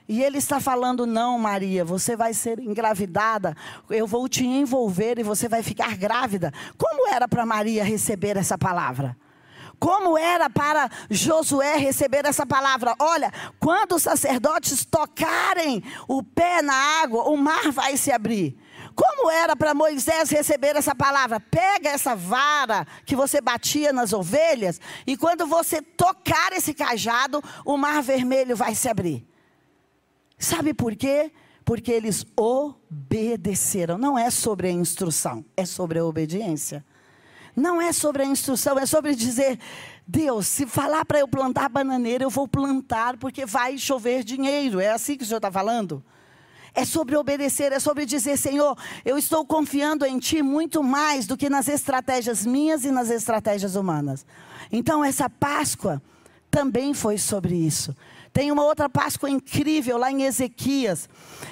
E 0.07 0.23
ele 0.23 0.37
está 0.37 0.61
falando: 0.61 1.07
não, 1.07 1.39
Maria, 1.39 1.83
você 1.83 2.15
vai 2.15 2.35
ser 2.35 2.59
engravidada, 2.59 3.57
eu 3.89 4.07
vou 4.07 4.29
te 4.29 4.45
envolver 4.45 5.19
e 5.19 5.23
você 5.23 5.49
vai 5.49 5.63
ficar 5.63 5.97
grávida. 5.97 6.53
Como 6.77 7.09
era 7.09 7.27
para 7.27 7.47
Maria 7.47 7.83
receber 7.83 8.37
essa 8.37 8.59
palavra? 8.59 9.17
Como 9.83 10.17
era 10.17 10.49
para 10.49 10.89
Josué 11.11 11.77
receber 11.77 12.25
essa 12.25 12.47
palavra? 12.47 12.95
Olha, 13.01 13.33
quando 13.59 13.97
os 13.97 14.05
sacerdotes 14.05 14.85
tocarem 14.85 15.83
o 16.07 16.23
pé 16.23 16.63
na 16.63 17.03
água, 17.03 17.25
o 17.25 17.37
mar 17.37 17.73
vai 17.73 17.97
se 17.97 18.13
abrir. 18.13 18.57
Como 18.95 19.29
era 19.29 19.57
para 19.57 19.75
Moisés 19.75 20.31
receber 20.31 20.77
essa 20.77 20.95
palavra? 20.95 21.41
Pega 21.41 21.89
essa 21.89 22.15
vara 22.15 22.87
que 23.05 23.17
você 23.17 23.41
batia 23.41 23.93
nas 23.93 24.13
ovelhas, 24.13 24.81
e 25.05 25.17
quando 25.17 25.49
você 25.49 25.83
tocar 25.83 26.53
esse 26.53 26.73
cajado, 26.73 27.43
o 27.65 27.77
mar 27.77 28.05
vermelho 28.05 28.55
vai 28.55 28.77
se 28.77 28.89
abrir. 28.89 29.27
Sabe 30.39 30.73
por 30.73 30.95
quê? 30.95 31.33
Porque 31.65 31.91
eles 31.91 32.25
obedeceram. 32.37 33.99
Não 33.99 34.17
é 34.17 34.31
sobre 34.31 34.69
a 34.69 34.71
instrução, 34.71 35.45
é 35.57 35.67
sobre 35.67 35.99
a 35.99 36.05
obediência. 36.05 36.85
Não 37.55 37.81
é 37.81 37.93
sobre 37.93 38.23
a 38.23 38.27
instrução, 38.27 38.79
é 38.79 38.87
sobre 38.87 39.15
dizer: 39.15 39.59
Deus, 40.07 40.47
se 40.47 40.67
falar 40.67 41.05
para 41.05 41.19
eu 41.19 41.29
plantar 41.29 41.69
bananeira, 41.69 42.25
eu 42.25 42.31
vou 42.31 42.49
plantar 42.49 43.17
porque 43.19 43.45
vai 43.45 43.77
chover 43.77 44.25
dinheiro. 44.25 44.81
É 44.81 44.91
assim 44.91 45.17
que 45.17 45.25
o 45.25 45.27
Senhor 45.27 45.39
está 45.39 45.51
falando? 45.51 46.03
É 46.75 46.87
sobre 46.87 47.17
obedecer, 47.17 47.71
é 47.73 47.79
sobre 47.79 48.07
dizer: 48.07 48.39
Senhor, 48.39 48.77
eu 49.05 49.19
estou 49.19 49.45
confiando 49.45 50.07
em 50.07 50.19
Ti 50.19 50.43
muito 50.43 50.83
mais 50.83 51.27
do 51.27 51.37
que 51.37 51.51
nas 51.51 51.69
estratégias 51.69 52.47
minhas 52.47 52.85
e 52.85 52.91
nas 52.91 53.11
estratégias 53.11 53.77
humanas. 53.77 54.25
Então, 54.71 55.05
essa 55.05 55.29
Páscoa 55.29 56.03
também 56.51 56.95
foi 56.95 57.19
sobre 57.19 57.55
isso. 57.55 57.95
Tem 58.33 58.51
uma 58.51 58.65
outra 58.65 58.89
Páscoa 58.89 59.29
incrível 59.29 59.99
lá 59.99 60.11
em 60.11 60.23
Ezequias, 60.23 61.09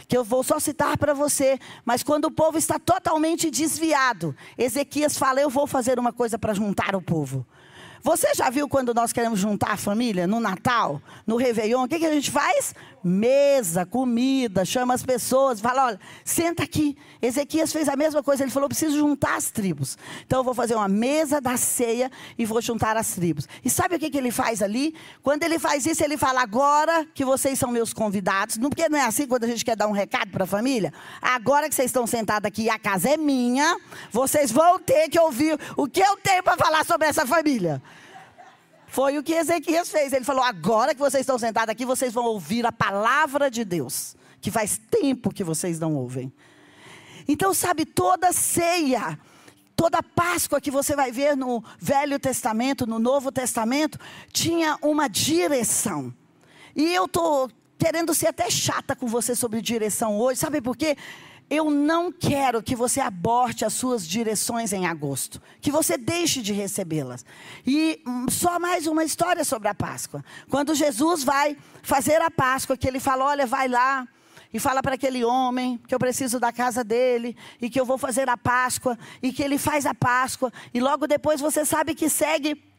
que 0.09 0.17
eu 0.17 0.25
vou 0.25 0.43
só 0.43 0.59
citar 0.59 0.97
para 0.97 1.13
você, 1.13 1.59
mas 1.85 2.03
quando 2.03 2.25
o 2.25 2.31
povo 2.31 2.57
está 2.57 2.79
totalmente 2.79 3.51
desviado, 3.51 4.35
Ezequias 4.57 5.19
fala: 5.19 5.41
Eu 5.41 5.51
vou 5.51 5.67
fazer 5.67 5.99
uma 5.99 6.13
coisa 6.13 6.39
para 6.39 6.55
juntar 6.55 6.97
o 6.97 7.03
povo. 7.03 7.47
Você 8.03 8.33
já 8.35 8.49
viu 8.49 8.67
quando 8.67 8.95
nós 8.95 9.13
queremos 9.13 9.39
juntar 9.39 9.73
a 9.73 9.77
família 9.77 10.27
no 10.27 10.41
Natal, 10.41 11.03
no 11.27 11.37
Réveillon? 11.37 11.85
O 11.85 11.89
que, 11.89 11.99
que 11.99 12.07
a 12.07 12.13
gente 12.13 12.31
faz? 12.31 12.75
Mesa, 13.03 13.87
comida, 13.87 14.65
chama 14.65 14.93
as 14.93 15.03
pessoas, 15.03 15.61
fala: 15.61 15.87
olha, 15.87 16.01
senta 16.25 16.65
aqui. 16.65 16.97
Ezequias 17.23 17.73
fez 17.73 17.89
a 17.89 17.97
mesma 17.97 18.23
coisa, 18.23 18.43
ele 18.43 18.51
falou: 18.51 18.69
preciso 18.69 18.99
juntar 18.99 19.37
as 19.37 19.51
tribos. 19.51 19.97
Então 20.27 20.41
eu 20.41 20.45
vou 20.45 20.53
fazer 20.53 20.75
uma 20.75 20.89
mesa 20.89 21.41
da 21.41 21.57
ceia 21.57 22.11
e 22.37 22.45
vou 22.45 22.61
juntar 22.61 22.97
as 22.97 23.15
tribos. 23.15 23.49
E 23.65 23.71
sabe 23.71 23.97
o 23.97 23.99
que, 23.99 24.11
que 24.11 24.19
ele 24.19 24.31
faz 24.31 24.63
ali? 24.63 24.95
Quando 25.23 25.43
ele 25.43 25.59
faz 25.59 25.87
isso, 25.87 26.05
ele 26.05 26.19
fala: 26.19 26.43
agora 26.43 27.07
que 27.15 27.25
vocês 27.25 27.59
são 27.59 27.71
meus 27.71 27.93
convidados, 27.95 28.59
não, 28.59 28.69
porque 28.69 28.89
não 28.89 28.99
é 28.99 29.05
assim 29.05 29.27
quando 29.27 29.45
a 29.45 29.49
gente 29.49 29.65
quer 29.65 29.77
dar 29.77 29.87
um 29.89 29.93
recado 29.93 30.31
para 30.31 30.45
a 30.45 30.47
família? 30.47 30.93
Agora 31.23 31.69
que 31.69 31.75
vocês 31.75 31.87
estão 31.87 32.07
sentados 32.07 32.47
aqui 32.47 32.65
e 32.65 32.71
a 32.71 32.79
casa 32.79 33.09
é 33.09 33.17
minha, 33.17 33.79
vocês 34.13 34.53
vão 34.53 34.79
ter 34.79 35.09
que 35.09 35.19
ouvir 35.19 35.59
o 35.77 35.89
que 35.89 36.01
eu 36.01 36.17
tenho 36.19 36.43
para 36.43 36.57
falar 36.57 36.85
sobre 36.85 37.07
essa 37.07 37.27
família. 37.27 37.83
Foi 38.91 39.17
o 39.17 39.23
que 39.23 39.33
Ezequias 39.33 39.89
fez. 39.89 40.13
Ele 40.13 40.25
falou: 40.25 40.43
agora 40.43 40.95
que 40.95 41.01
vocês 41.01 41.23
estão 41.23 41.39
sentados 41.39 41.71
aqui, 41.71 41.85
vocês 41.85 42.13
vão 42.13 42.25
ouvir 42.25 42.67
a 42.67 42.73
palavra 42.73 43.51
de 43.51 43.65
Deus, 43.65 44.17
que 44.41 44.51
faz 44.51 44.81
tempo 44.91 45.33
que 45.33 45.45
vocês 45.45 45.79
não 45.79 45.95
ouvem. 45.95 46.33
Então, 47.29 47.55
sabe, 47.55 47.85
toda 47.85 48.33
ceia, 48.33 49.19
toda 49.77 50.03
Páscoa 50.03 50.61
que 50.61 50.71
você 50.71 50.97
vai 50.97 51.13
ver 51.13 51.37
no 51.37 51.63
Velho 51.79 52.19
Testamento, 52.19 52.87
no 52.87 52.99
Novo 52.99 53.31
Testamento, 53.31 53.99
tinha 54.33 54.77
uma 54.83 55.09
direção. 55.09 56.13
E 56.75 56.93
eu 56.93 57.05
estou 57.05 57.49
querendo 57.79 58.13
ser 58.13 58.27
até 58.27 58.51
chata 58.51 58.97
com 58.97 59.07
você 59.07 59.35
sobre 59.35 59.63
direção 59.63 60.19
hoje, 60.19 60.41
sabe 60.41 60.61
por 60.61 60.77
quê? 60.77 60.97
Eu 61.51 61.69
não 61.69 62.13
quero 62.13 62.63
que 62.63 62.77
você 62.77 63.01
aborte 63.01 63.65
as 63.65 63.75
suas 63.75 64.07
direções 64.07 64.73
em 64.73 64.87
agosto, 64.87 65.43
que 65.61 65.73
você 65.73 65.99
deixe 65.99 66.41
de 66.41 66.53
recebê-las. 66.53 67.25
E 67.67 68.01
hum, 68.07 68.27
só 68.31 68.61
mais 68.61 68.87
uma 68.87 69.03
história 69.03 69.45
sobre 69.45 69.67
a 69.67 69.75
Páscoa. 69.75 70.25
Quando 70.49 70.77
Jesus 70.77 71.25
vai 71.25 71.57
fazer 71.83 72.23
a 72.23 72.31
Páscoa, 72.31 72.77
que 72.77 72.87
ele 72.87 73.01
fala: 73.01 73.25
olha, 73.25 73.47
vai 73.47 73.67
lá 73.67 74.07
e 74.55 74.61
fala 74.61 74.81
para 74.81 74.95
aquele 74.95 75.25
homem 75.25 75.81
que 75.89 75.95
eu 75.95 75.99
preciso 75.99 76.39
da 76.39 76.53
casa 76.53 76.85
dele 76.85 77.37
e 77.61 77.69
que 77.69 77.81
eu 77.81 77.85
vou 77.85 77.99
fazer 77.99 78.29
a 78.29 78.37
Páscoa 78.37 78.97
e 79.21 79.33
que 79.33 79.43
ele 79.43 79.59
faz 79.59 79.87
a 79.87 79.95
Páscoa 79.95 80.53
e 80.73 80.81
logo 80.81 81.07
depois 81.07 81.41
você 81.41 81.65
sabe 81.65 81.95
que 81.95 82.09
segue 82.09 82.70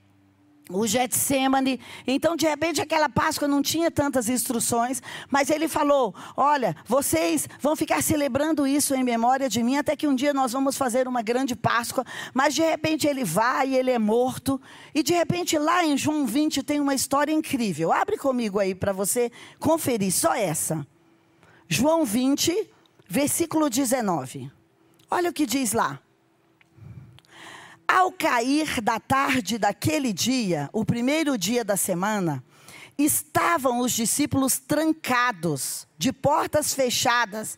o 0.73 0.85
Getsemane. 0.85 1.79
Então, 2.05 2.35
de 2.35 2.45
repente, 2.45 2.81
aquela 2.81 3.09
Páscoa 3.09 3.47
não 3.47 3.61
tinha 3.61 3.89
tantas 3.89 4.29
instruções, 4.29 5.01
mas 5.29 5.49
ele 5.49 5.67
falou: 5.67 6.13
Olha, 6.37 6.75
vocês 6.85 7.47
vão 7.59 7.75
ficar 7.75 8.03
celebrando 8.03 8.67
isso 8.67 8.93
em 8.93 9.03
memória 9.03 9.49
de 9.49 9.63
mim, 9.63 9.77
até 9.77 9.95
que 9.95 10.07
um 10.07 10.15
dia 10.15 10.33
nós 10.33 10.51
vamos 10.51 10.77
fazer 10.77 11.07
uma 11.07 11.21
grande 11.21 11.55
Páscoa. 11.55 12.05
Mas 12.33 12.53
de 12.53 12.61
repente 12.61 13.07
ele 13.07 13.23
vai 13.23 13.71
ele 13.75 13.91
é 13.91 13.99
morto. 13.99 14.61
E 14.93 15.03
de 15.03 15.13
repente, 15.13 15.57
lá 15.57 15.83
em 15.85 15.97
João 15.97 16.25
20 16.25 16.63
tem 16.63 16.79
uma 16.79 16.93
história 16.93 17.31
incrível. 17.31 17.91
Abre 17.91 18.17
comigo 18.17 18.59
aí 18.59 18.75
para 18.75 18.93
você 18.93 19.31
conferir, 19.59 20.11
só 20.11 20.33
essa. 20.33 20.85
João 21.67 22.03
20, 22.03 22.69
versículo 23.07 23.69
19. 23.69 24.51
Olha 25.09 25.29
o 25.29 25.33
que 25.33 25.45
diz 25.45 25.73
lá. 25.73 25.99
Ao 27.93 28.09
cair 28.09 28.79
da 28.79 29.01
tarde 29.01 29.57
daquele 29.57 30.13
dia, 30.13 30.69
o 30.71 30.85
primeiro 30.85 31.37
dia 31.37 31.61
da 31.61 31.75
semana, 31.75 32.41
estavam 32.97 33.81
os 33.81 33.91
discípulos 33.91 34.59
trancados, 34.59 35.85
de 35.97 36.13
portas 36.13 36.73
fechadas, 36.73 37.57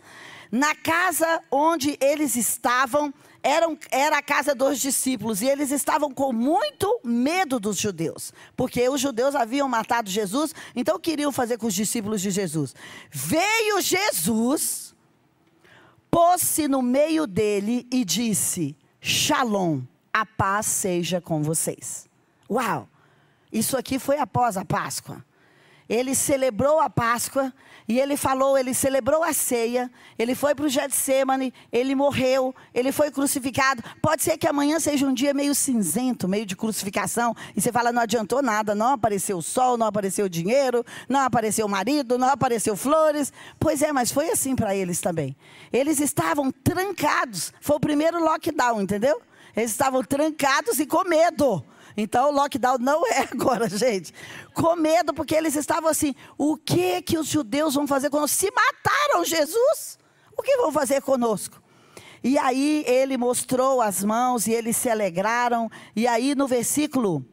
na 0.52 0.74
casa 0.74 1.40
onde 1.52 1.96
eles 2.02 2.36
estavam, 2.36 3.14
eram, 3.44 3.78
era 3.92 4.18
a 4.18 4.24
casa 4.24 4.56
dos 4.56 4.80
discípulos, 4.80 5.44
e 5.44 5.48
eles 5.48 5.70
estavam 5.70 6.12
com 6.12 6.34
muito 6.34 7.00
medo 7.04 7.60
dos 7.60 7.78
judeus, 7.78 8.34
porque 8.58 8.90
os 8.90 9.00
judeus 9.00 9.36
haviam 9.36 9.70
matado 9.70 10.10
Jesus, 10.10 10.52
então 10.76 11.00
queriam 11.00 11.32
fazer 11.32 11.60
com 11.60 11.68
os 11.68 11.76
discípulos 11.76 12.20
de 12.20 12.32
Jesus. 12.32 12.74
Veio 13.12 13.80
Jesus, 13.82 14.96
pôs-se 16.10 16.68
no 16.68 16.82
meio 16.82 17.28
dele 17.28 17.88
e 17.92 18.04
disse: 18.04 18.76
Shalom 19.00 19.84
a 20.14 20.26
paz 20.26 20.68
seja 20.68 21.20
com 21.20 21.42
vocês. 21.42 22.08
Uau! 22.50 22.88
Isso 23.52 23.78
aqui 23.78 24.00
foi 24.00 24.18
após 24.18 24.58
a 24.58 24.66
Páscoa. 24.66 25.24
Ele 25.90 26.16
celebrou 26.16 26.80
a 26.80 26.90
Páscoa 26.90 27.54
e 27.88 28.00
ele 28.00 28.16
falou, 28.16 28.58
ele 28.58 28.74
celebrou 28.74 29.22
a 29.22 29.34
ceia, 29.34 29.92
ele 30.18 30.34
foi 30.34 30.56
para 30.56 30.66
o 30.66 30.70
Getsemane, 30.70 31.54
ele 31.72 31.94
morreu, 31.94 32.56
ele 32.74 32.92
foi 32.92 33.12
crucificado. 33.12 33.84
Pode 34.02 34.24
ser 34.24 34.38
que 34.38 34.48
amanhã 34.48 34.80
seja 34.80 35.06
um 35.06 35.14
dia 35.14 35.34
meio 35.34 35.54
cinzento, 35.54 36.28
meio 36.28 36.46
de 36.46 36.56
crucificação, 36.56 37.36
e 37.56 37.62
você 37.62 37.72
fala, 37.72 37.92
não 37.92 38.02
adiantou 38.02 38.42
nada, 38.42 38.74
não 38.74 38.94
apareceu 38.94 39.38
o 39.38 39.42
sol, 39.42 39.78
não 39.78 39.86
apareceu 39.86 40.30
dinheiro, 40.30 40.86
não 41.10 41.20
apareceu 41.20 41.68
marido, 41.68 42.18
não 42.18 42.30
apareceu 42.30 42.76
flores. 42.78 43.34
Pois 43.60 43.82
é, 43.82 43.92
mas 43.92 44.12
foi 44.12 44.32
assim 44.32 44.56
para 44.56 44.74
eles 44.74 45.02
também. 45.02 45.36
Eles 45.72 46.00
estavam 46.00 46.52
trancados, 46.52 47.52
foi 47.60 47.76
o 47.76 47.80
primeiro 47.80 48.24
lockdown, 48.24 48.82
entendeu? 48.82 49.22
Eles 49.56 49.72
estavam 49.72 50.04
trancados 50.04 50.80
e 50.80 50.86
com 50.86 51.08
medo. 51.08 51.64
Então 51.96 52.30
o 52.30 52.34
lockdown 52.34 52.78
não 52.80 53.06
é 53.08 53.28
agora, 53.32 53.70
gente. 53.70 54.14
Com 54.54 54.76
medo, 54.76 55.14
porque 55.14 55.36
eles 55.36 55.56
estavam 55.56 55.90
assim: 55.90 56.16
o 56.38 56.58
que 56.58 57.02
que 57.02 57.18
os 57.18 57.28
judeus 57.28 57.76
vão 57.76 57.88
fazer 57.88 58.10
conosco? 58.10 58.38
Se 58.38 58.52
mataram 58.52 59.24
Jesus, 59.24 59.98
o 60.38 60.42
que 60.42 60.58
vão 60.58 60.72
fazer 60.72 61.02
conosco? 61.02 61.62
E 62.24 62.38
aí 62.38 62.86
ele 62.88 63.18
mostrou 63.18 63.82
as 63.82 64.04
mãos 64.04 64.48
e 64.48 64.54
eles 64.54 64.78
se 64.78 64.90
alegraram. 64.90 65.70
E 65.96 66.08
aí 66.08 66.36
no 66.36 66.48
versículo. 66.48 67.26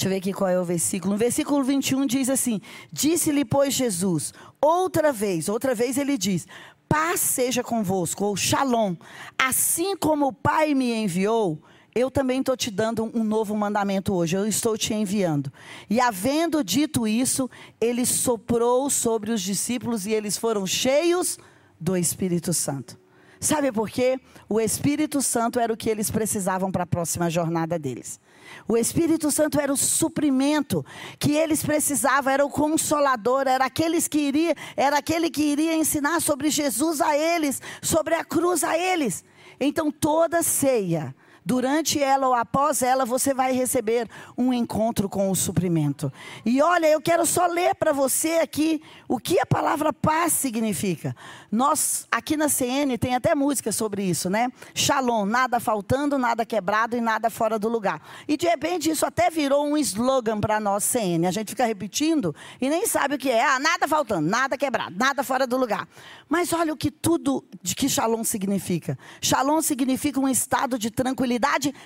Deixa 0.00 0.08
eu 0.08 0.12
ver 0.12 0.16
aqui 0.16 0.32
qual 0.32 0.48
é 0.48 0.58
o 0.58 0.64
versículo. 0.64 1.12
No 1.12 1.18
versículo 1.18 1.62
21 1.62 2.06
diz 2.06 2.30
assim: 2.30 2.58
Disse-lhe, 2.90 3.44
pois, 3.44 3.74
Jesus, 3.74 4.32
outra 4.58 5.12
vez, 5.12 5.46
outra 5.46 5.74
vez 5.74 5.98
ele 5.98 6.16
diz: 6.16 6.46
paz 6.88 7.20
seja 7.20 7.62
convosco, 7.62 8.24
ou 8.24 8.34
shalom. 8.34 8.96
Assim 9.36 9.94
como 9.94 10.28
o 10.28 10.32
Pai 10.32 10.74
me 10.74 10.90
enviou, 10.90 11.62
eu 11.94 12.10
também 12.10 12.40
estou 12.40 12.56
te 12.56 12.70
dando 12.70 13.10
um 13.14 13.22
novo 13.22 13.54
mandamento 13.54 14.14
hoje, 14.14 14.38
eu 14.38 14.46
estou 14.46 14.74
te 14.78 14.94
enviando. 14.94 15.52
E 15.90 16.00
havendo 16.00 16.64
dito 16.64 17.06
isso, 17.06 17.50
ele 17.78 18.06
soprou 18.06 18.88
sobre 18.88 19.30
os 19.30 19.42
discípulos 19.42 20.06
e 20.06 20.14
eles 20.14 20.38
foram 20.38 20.66
cheios 20.66 21.38
do 21.78 21.94
Espírito 21.94 22.54
Santo. 22.54 22.98
Sabe 23.38 23.70
por 23.70 23.90
quê? 23.90 24.18
O 24.48 24.58
Espírito 24.58 25.20
Santo 25.20 25.60
era 25.60 25.70
o 25.70 25.76
que 25.76 25.90
eles 25.90 26.10
precisavam 26.10 26.72
para 26.72 26.84
a 26.84 26.86
próxima 26.86 27.28
jornada 27.28 27.78
deles. 27.78 28.18
O 28.68 28.76
Espírito 28.76 29.30
Santo 29.30 29.60
era 29.60 29.72
o 29.72 29.76
suprimento 29.76 30.84
que 31.18 31.32
eles 31.32 31.62
precisavam, 31.62 32.32
era 32.32 32.44
o 32.44 32.50
consolador, 32.50 33.46
era, 33.46 33.64
aqueles 33.64 34.06
que 34.06 34.18
iria, 34.18 34.54
era 34.76 34.98
aquele 34.98 35.30
que 35.30 35.42
iria 35.42 35.74
ensinar 35.74 36.20
sobre 36.20 36.50
Jesus 36.50 37.00
a 37.00 37.16
eles, 37.16 37.60
sobre 37.82 38.14
a 38.14 38.24
cruz 38.24 38.62
a 38.64 38.76
eles. 38.76 39.24
Então 39.58 39.90
toda 39.90 40.42
ceia 40.42 41.14
durante 41.44 42.02
ela 42.02 42.28
ou 42.28 42.34
após 42.34 42.82
ela, 42.82 43.04
você 43.04 43.32
vai 43.32 43.52
receber 43.52 44.08
um 44.36 44.52
encontro 44.52 45.08
com 45.08 45.30
o 45.30 45.36
suprimento. 45.36 46.12
E 46.44 46.60
olha, 46.60 46.86
eu 46.86 47.00
quero 47.00 47.24
só 47.24 47.46
ler 47.46 47.74
para 47.74 47.92
você 47.92 48.34
aqui 48.34 48.82
o 49.08 49.18
que 49.18 49.38
a 49.40 49.46
palavra 49.46 49.92
paz 49.92 50.32
significa. 50.32 51.14
Nós, 51.50 52.06
aqui 52.10 52.36
na 52.36 52.48
CN, 52.48 52.96
tem 52.98 53.14
até 53.14 53.34
música 53.34 53.72
sobre 53.72 54.02
isso, 54.02 54.28
né? 54.28 54.50
Shalom, 54.74 55.24
nada 55.24 55.58
faltando, 55.58 56.18
nada 56.18 56.44
quebrado 56.44 56.96
e 56.96 57.00
nada 57.00 57.30
fora 57.30 57.58
do 57.58 57.68
lugar. 57.68 58.02
E 58.28 58.36
de 58.36 58.46
repente 58.46 58.90
isso 58.90 59.06
até 59.06 59.30
virou 59.30 59.66
um 59.66 59.76
slogan 59.76 60.40
para 60.40 60.60
nós, 60.60 60.84
CN. 60.84 61.26
A 61.26 61.30
gente 61.30 61.50
fica 61.50 61.64
repetindo 61.64 62.34
e 62.60 62.68
nem 62.68 62.86
sabe 62.86 63.14
o 63.14 63.18
que 63.18 63.30
é. 63.30 63.44
Ah, 63.44 63.58
nada 63.58 63.88
faltando, 63.88 64.28
nada 64.28 64.56
quebrado, 64.56 64.94
nada 64.96 65.22
fora 65.22 65.46
do 65.46 65.56
lugar. 65.56 65.88
Mas 66.28 66.52
olha 66.52 66.72
o 66.72 66.76
que 66.76 66.90
tudo 66.90 67.44
de 67.62 67.74
que 67.74 67.88
shalom 67.88 68.22
significa. 68.22 68.98
Shalom 69.20 69.60
significa 69.62 70.20
um 70.20 70.28
estado 70.28 70.78
de 70.78 70.90
tranquilidade 70.90 71.29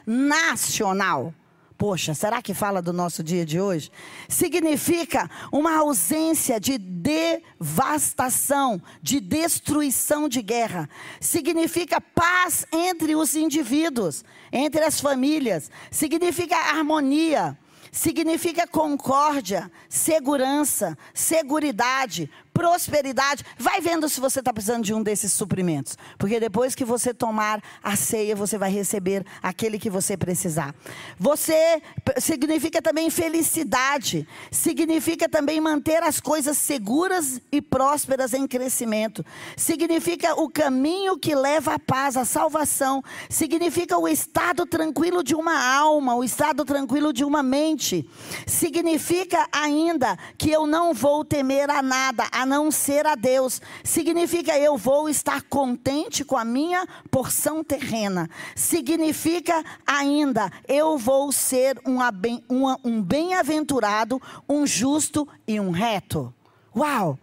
nacional. 0.06 1.34
Poxa, 1.76 2.14
será 2.14 2.40
que 2.40 2.54
fala 2.54 2.80
do 2.80 2.92
nosso 2.92 3.22
dia 3.22 3.44
de 3.44 3.60
hoje? 3.60 3.90
Significa 4.28 5.28
uma 5.50 5.76
ausência 5.76 6.60
de 6.60 6.78
devastação, 6.78 8.80
de 9.02 9.20
destruição 9.20 10.28
de 10.28 10.40
guerra. 10.40 10.88
Significa 11.20 12.00
paz 12.00 12.64
entre 12.72 13.16
os 13.16 13.34
indivíduos, 13.34 14.24
entre 14.52 14.84
as 14.84 15.00
famílias. 15.00 15.70
Significa 15.90 16.56
harmonia. 16.56 17.58
Significa 17.90 18.66
concórdia, 18.66 19.70
segurança, 19.88 20.98
seguridade, 21.12 22.28
prosperidade. 22.54 23.44
Vai 23.58 23.80
vendo 23.80 24.08
se 24.08 24.20
você 24.20 24.38
está 24.38 24.52
precisando 24.52 24.84
de 24.84 24.94
um 24.94 25.02
desses 25.02 25.32
suprimentos. 25.32 25.98
Porque 26.16 26.38
depois 26.38 26.74
que 26.74 26.84
você 26.84 27.12
tomar 27.12 27.60
a 27.82 27.96
ceia, 27.96 28.36
você 28.36 28.56
vai 28.56 28.70
receber 28.70 29.26
aquele 29.42 29.78
que 29.78 29.90
você 29.90 30.16
precisar. 30.16 30.72
Você 31.18 31.82
significa 32.18 32.80
também 32.80 33.10
felicidade. 33.10 34.26
Significa 34.52 35.28
também 35.28 35.60
manter 35.60 36.02
as 36.02 36.20
coisas 36.20 36.56
seguras 36.56 37.40
e 37.50 37.60
prósperas 37.60 38.32
em 38.32 38.46
crescimento. 38.46 39.26
Significa 39.56 40.40
o 40.40 40.48
caminho 40.48 41.18
que 41.18 41.34
leva 41.34 41.74
à 41.74 41.78
paz, 41.78 42.16
à 42.16 42.24
salvação. 42.24 43.02
Significa 43.28 43.98
o 43.98 44.06
estado 44.06 44.64
tranquilo 44.64 45.24
de 45.24 45.34
uma 45.34 45.60
alma, 45.76 46.14
o 46.14 46.22
estado 46.22 46.64
tranquilo 46.64 47.12
de 47.12 47.24
uma 47.24 47.42
mente. 47.42 48.08
Significa 48.46 49.48
ainda 49.50 50.16
que 50.38 50.50
eu 50.50 50.66
não 50.66 50.94
vou 50.94 51.24
temer 51.24 51.68
a 51.68 51.82
nada, 51.82 52.28
a 52.30 52.43
não 52.44 52.70
ser 52.70 53.06
a 53.06 53.14
Deus. 53.14 53.60
Significa 53.82 54.58
eu 54.58 54.76
vou 54.76 55.08
estar 55.08 55.42
contente 55.42 56.24
com 56.24 56.36
a 56.36 56.44
minha 56.44 56.86
porção 57.10 57.62
terrena. 57.62 58.28
Significa 58.54 59.64
ainda 59.86 60.50
eu 60.66 60.98
vou 60.98 61.30
ser 61.32 61.80
um, 61.86 63.02
bem-aventurado, 63.02 64.20
um 64.48 64.66
justo 64.66 65.28
e 65.46 65.58
um 65.60 65.70
reto. 65.70 66.32
Uau! 66.76 67.18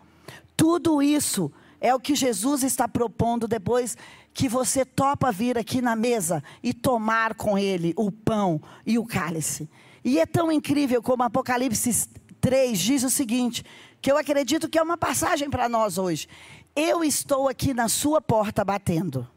Tudo 0.55 1.01
isso 1.01 1.51
é 1.79 1.93
o 1.93 1.99
que 1.99 2.13
Jesus 2.13 2.63
está 2.63 2.87
propondo 2.87 3.47
depois 3.47 3.97
que 4.33 4.47
você 4.47 4.85
topa 4.85 5.31
vir 5.31 5.57
aqui 5.57 5.81
na 5.81 5.95
mesa 5.95 6.43
e 6.63 6.73
tomar 6.73 7.33
com 7.33 7.57
ele 7.57 7.93
o 7.97 8.11
pão 8.11 8.61
e 8.85 8.97
o 8.97 9.05
cálice. 9.05 9.69
E 10.03 10.19
é 10.19 10.25
tão 10.25 10.51
incrível 10.51 11.01
como 11.01 11.23
Apocalipse 11.23 12.09
3 12.39 12.79
diz 12.79 13.03
o 13.03 13.09
seguinte: 13.09 13.63
que 14.01 14.11
eu 14.11 14.17
acredito 14.17 14.67
que 14.67 14.79
é 14.79 14.81
uma 14.81 14.97
passagem 14.97 15.49
para 15.49 15.69
nós 15.69 15.97
hoje. 15.97 16.27
Eu 16.75 17.03
estou 17.03 17.47
aqui 17.47 17.73
na 17.73 17.87
sua 17.87 18.21
porta 18.21 18.65
batendo. 18.65 19.27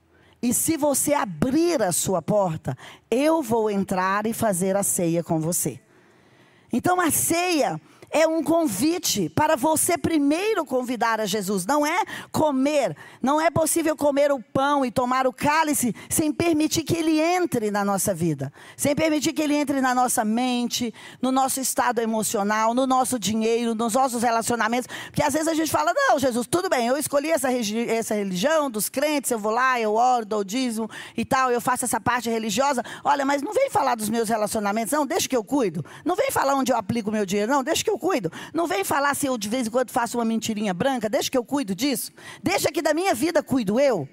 E 0.40 0.52
se 0.52 0.76
você 0.76 1.14
abrir 1.14 1.82
a 1.82 1.92
sua 1.92 2.20
porta, 2.20 2.76
eu 3.10 3.42
vou 3.42 3.70
entrar 3.70 4.26
e 4.26 4.32
fazer 4.32 4.76
a 4.76 4.82
ceia 4.82 5.22
com 5.22 5.40
você. 5.40 5.80
Então 6.72 7.00
a 7.00 7.10
ceia 7.10 7.80
é 8.14 8.28
um 8.28 8.44
convite 8.44 9.28
para 9.28 9.56
você 9.56 9.98
primeiro 9.98 10.64
convidar 10.64 11.20
a 11.20 11.26
Jesus. 11.26 11.66
Não 11.66 11.84
é 11.84 12.04
comer, 12.30 12.96
não 13.20 13.40
é 13.40 13.50
possível 13.50 13.96
comer 13.96 14.30
o 14.30 14.40
pão 14.40 14.84
e 14.86 14.90
tomar 14.92 15.26
o 15.26 15.32
cálice 15.32 15.92
sem 16.08 16.32
permitir 16.32 16.84
que 16.84 16.96
ele 16.96 17.18
entre 17.18 17.72
na 17.72 17.84
nossa 17.84 18.14
vida, 18.14 18.52
sem 18.76 18.94
permitir 18.94 19.32
que 19.32 19.42
ele 19.42 19.56
entre 19.56 19.80
na 19.80 19.92
nossa 19.92 20.24
mente, 20.24 20.94
no 21.20 21.32
nosso 21.32 21.58
estado 21.60 21.98
emocional, 21.98 22.72
no 22.72 22.86
nosso 22.86 23.18
dinheiro, 23.18 23.74
nos 23.74 23.94
nossos 23.94 24.22
relacionamentos. 24.22 24.88
Porque 25.06 25.22
às 25.22 25.32
vezes 25.32 25.48
a 25.48 25.54
gente 25.54 25.72
fala: 25.72 25.92
não, 25.92 26.16
Jesus, 26.16 26.46
tudo 26.46 26.68
bem, 26.68 26.86
eu 26.86 26.96
escolhi 26.96 27.32
essa, 27.32 27.48
essa 27.52 28.14
religião 28.14 28.70
dos 28.70 28.88
crentes, 28.88 29.32
eu 29.32 29.40
vou 29.40 29.50
lá, 29.50 29.80
eu 29.80 29.92
oro, 29.92 30.24
dou 30.24 30.44
dízimo 30.44 30.88
e 31.16 31.24
tal, 31.24 31.50
eu 31.50 31.60
faço 31.60 31.84
essa 31.84 32.00
parte 32.00 32.30
religiosa. 32.30 32.80
Olha, 33.02 33.24
mas 33.24 33.42
não 33.42 33.52
vem 33.52 33.68
falar 33.70 33.96
dos 33.96 34.08
meus 34.08 34.28
relacionamentos, 34.28 34.92
não, 34.92 35.04
deixa 35.04 35.28
que 35.28 35.36
eu 35.36 35.42
cuido. 35.42 35.84
Não 36.04 36.14
vem 36.14 36.30
falar 36.30 36.54
onde 36.54 36.70
eu 36.70 36.76
aplico 36.76 37.10
o 37.10 37.12
meu 37.12 37.26
dinheiro, 37.26 37.50
não, 37.50 37.64
deixa 37.64 37.82
que 37.82 37.90
eu 37.90 37.98
cuido. 38.04 38.30
Não 38.52 38.66
vem 38.66 38.84
falar 38.84 39.14
se 39.14 39.26
eu 39.26 39.38
de 39.38 39.48
vez 39.48 39.66
em 39.66 39.70
quando 39.70 39.90
faço 39.90 40.18
uma 40.18 40.26
mentirinha 40.26 40.74
branca, 40.74 41.08
deixa 41.08 41.30
que 41.30 41.38
eu 41.38 41.44
cuido 41.44 41.74
disso. 41.74 42.12
Deixa 42.42 42.70
que 42.70 42.82
da 42.82 42.92
minha 42.92 43.14
vida 43.14 43.42
cuido 43.42 43.80
eu. 43.80 44.06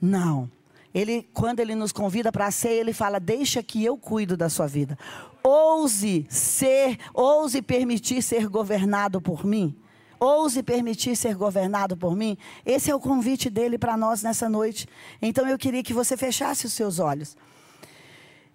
Não. 0.00 0.48
Ele, 0.94 1.28
quando 1.34 1.58
ele 1.58 1.74
nos 1.74 1.90
convida 1.90 2.30
para 2.30 2.46
a 2.46 2.50
ceia, 2.52 2.78
ele 2.80 2.92
fala: 2.92 3.18
Deixa 3.18 3.60
que 3.60 3.84
eu 3.84 3.96
cuido 3.96 4.36
da 4.36 4.48
sua 4.48 4.68
vida. 4.68 4.96
Ouse 5.42 6.24
ser, 6.28 6.96
ouse 7.12 7.60
permitir 7.60 8.22
ser 8.22 8.46
governado 8.46 9.20
por 9.20 9.44
mim. 9.44 9.74
Ouse 10.20 10.62
permitir 10.62 11.16
ser 11.16 11.34
governado 11.34 11.96
por 11.96 12.14
mim. 12.14 12.38
Esse 12.64 12.88
é 12.88 12.94
o 12.94 13.00
convite 13.00 13.50
dele 13.50 13.78
para 13.78 13.96
nós 13.96 14.22
nessa 14.22 14.48
noite. 14.48 14.86
Então 15.20 15.48
eu 15.48 15.58
queria 15.58 15.82
que 15.82 15.92
você 15.92 16.16
fechasse 16.16 16.66
os 16.66 16.72
seus 16.72 17.00
olhos. 17.00 17.36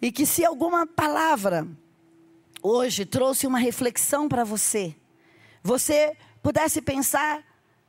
E 0.02 0.10
que 0.10 0.26
se 0.26 0.46
alguma 0.46 0.88
palavra 0.88 1.68
hoje 2.62 3.06
trouxe 3.06 3.46
uma 3.46 3.60
reflexão 3.60 4.28
para 4.28 4.44
você, 4.44 4.96
você 5.64 6.16
pudesse 6.42 6.82
pensar 6.82 7.44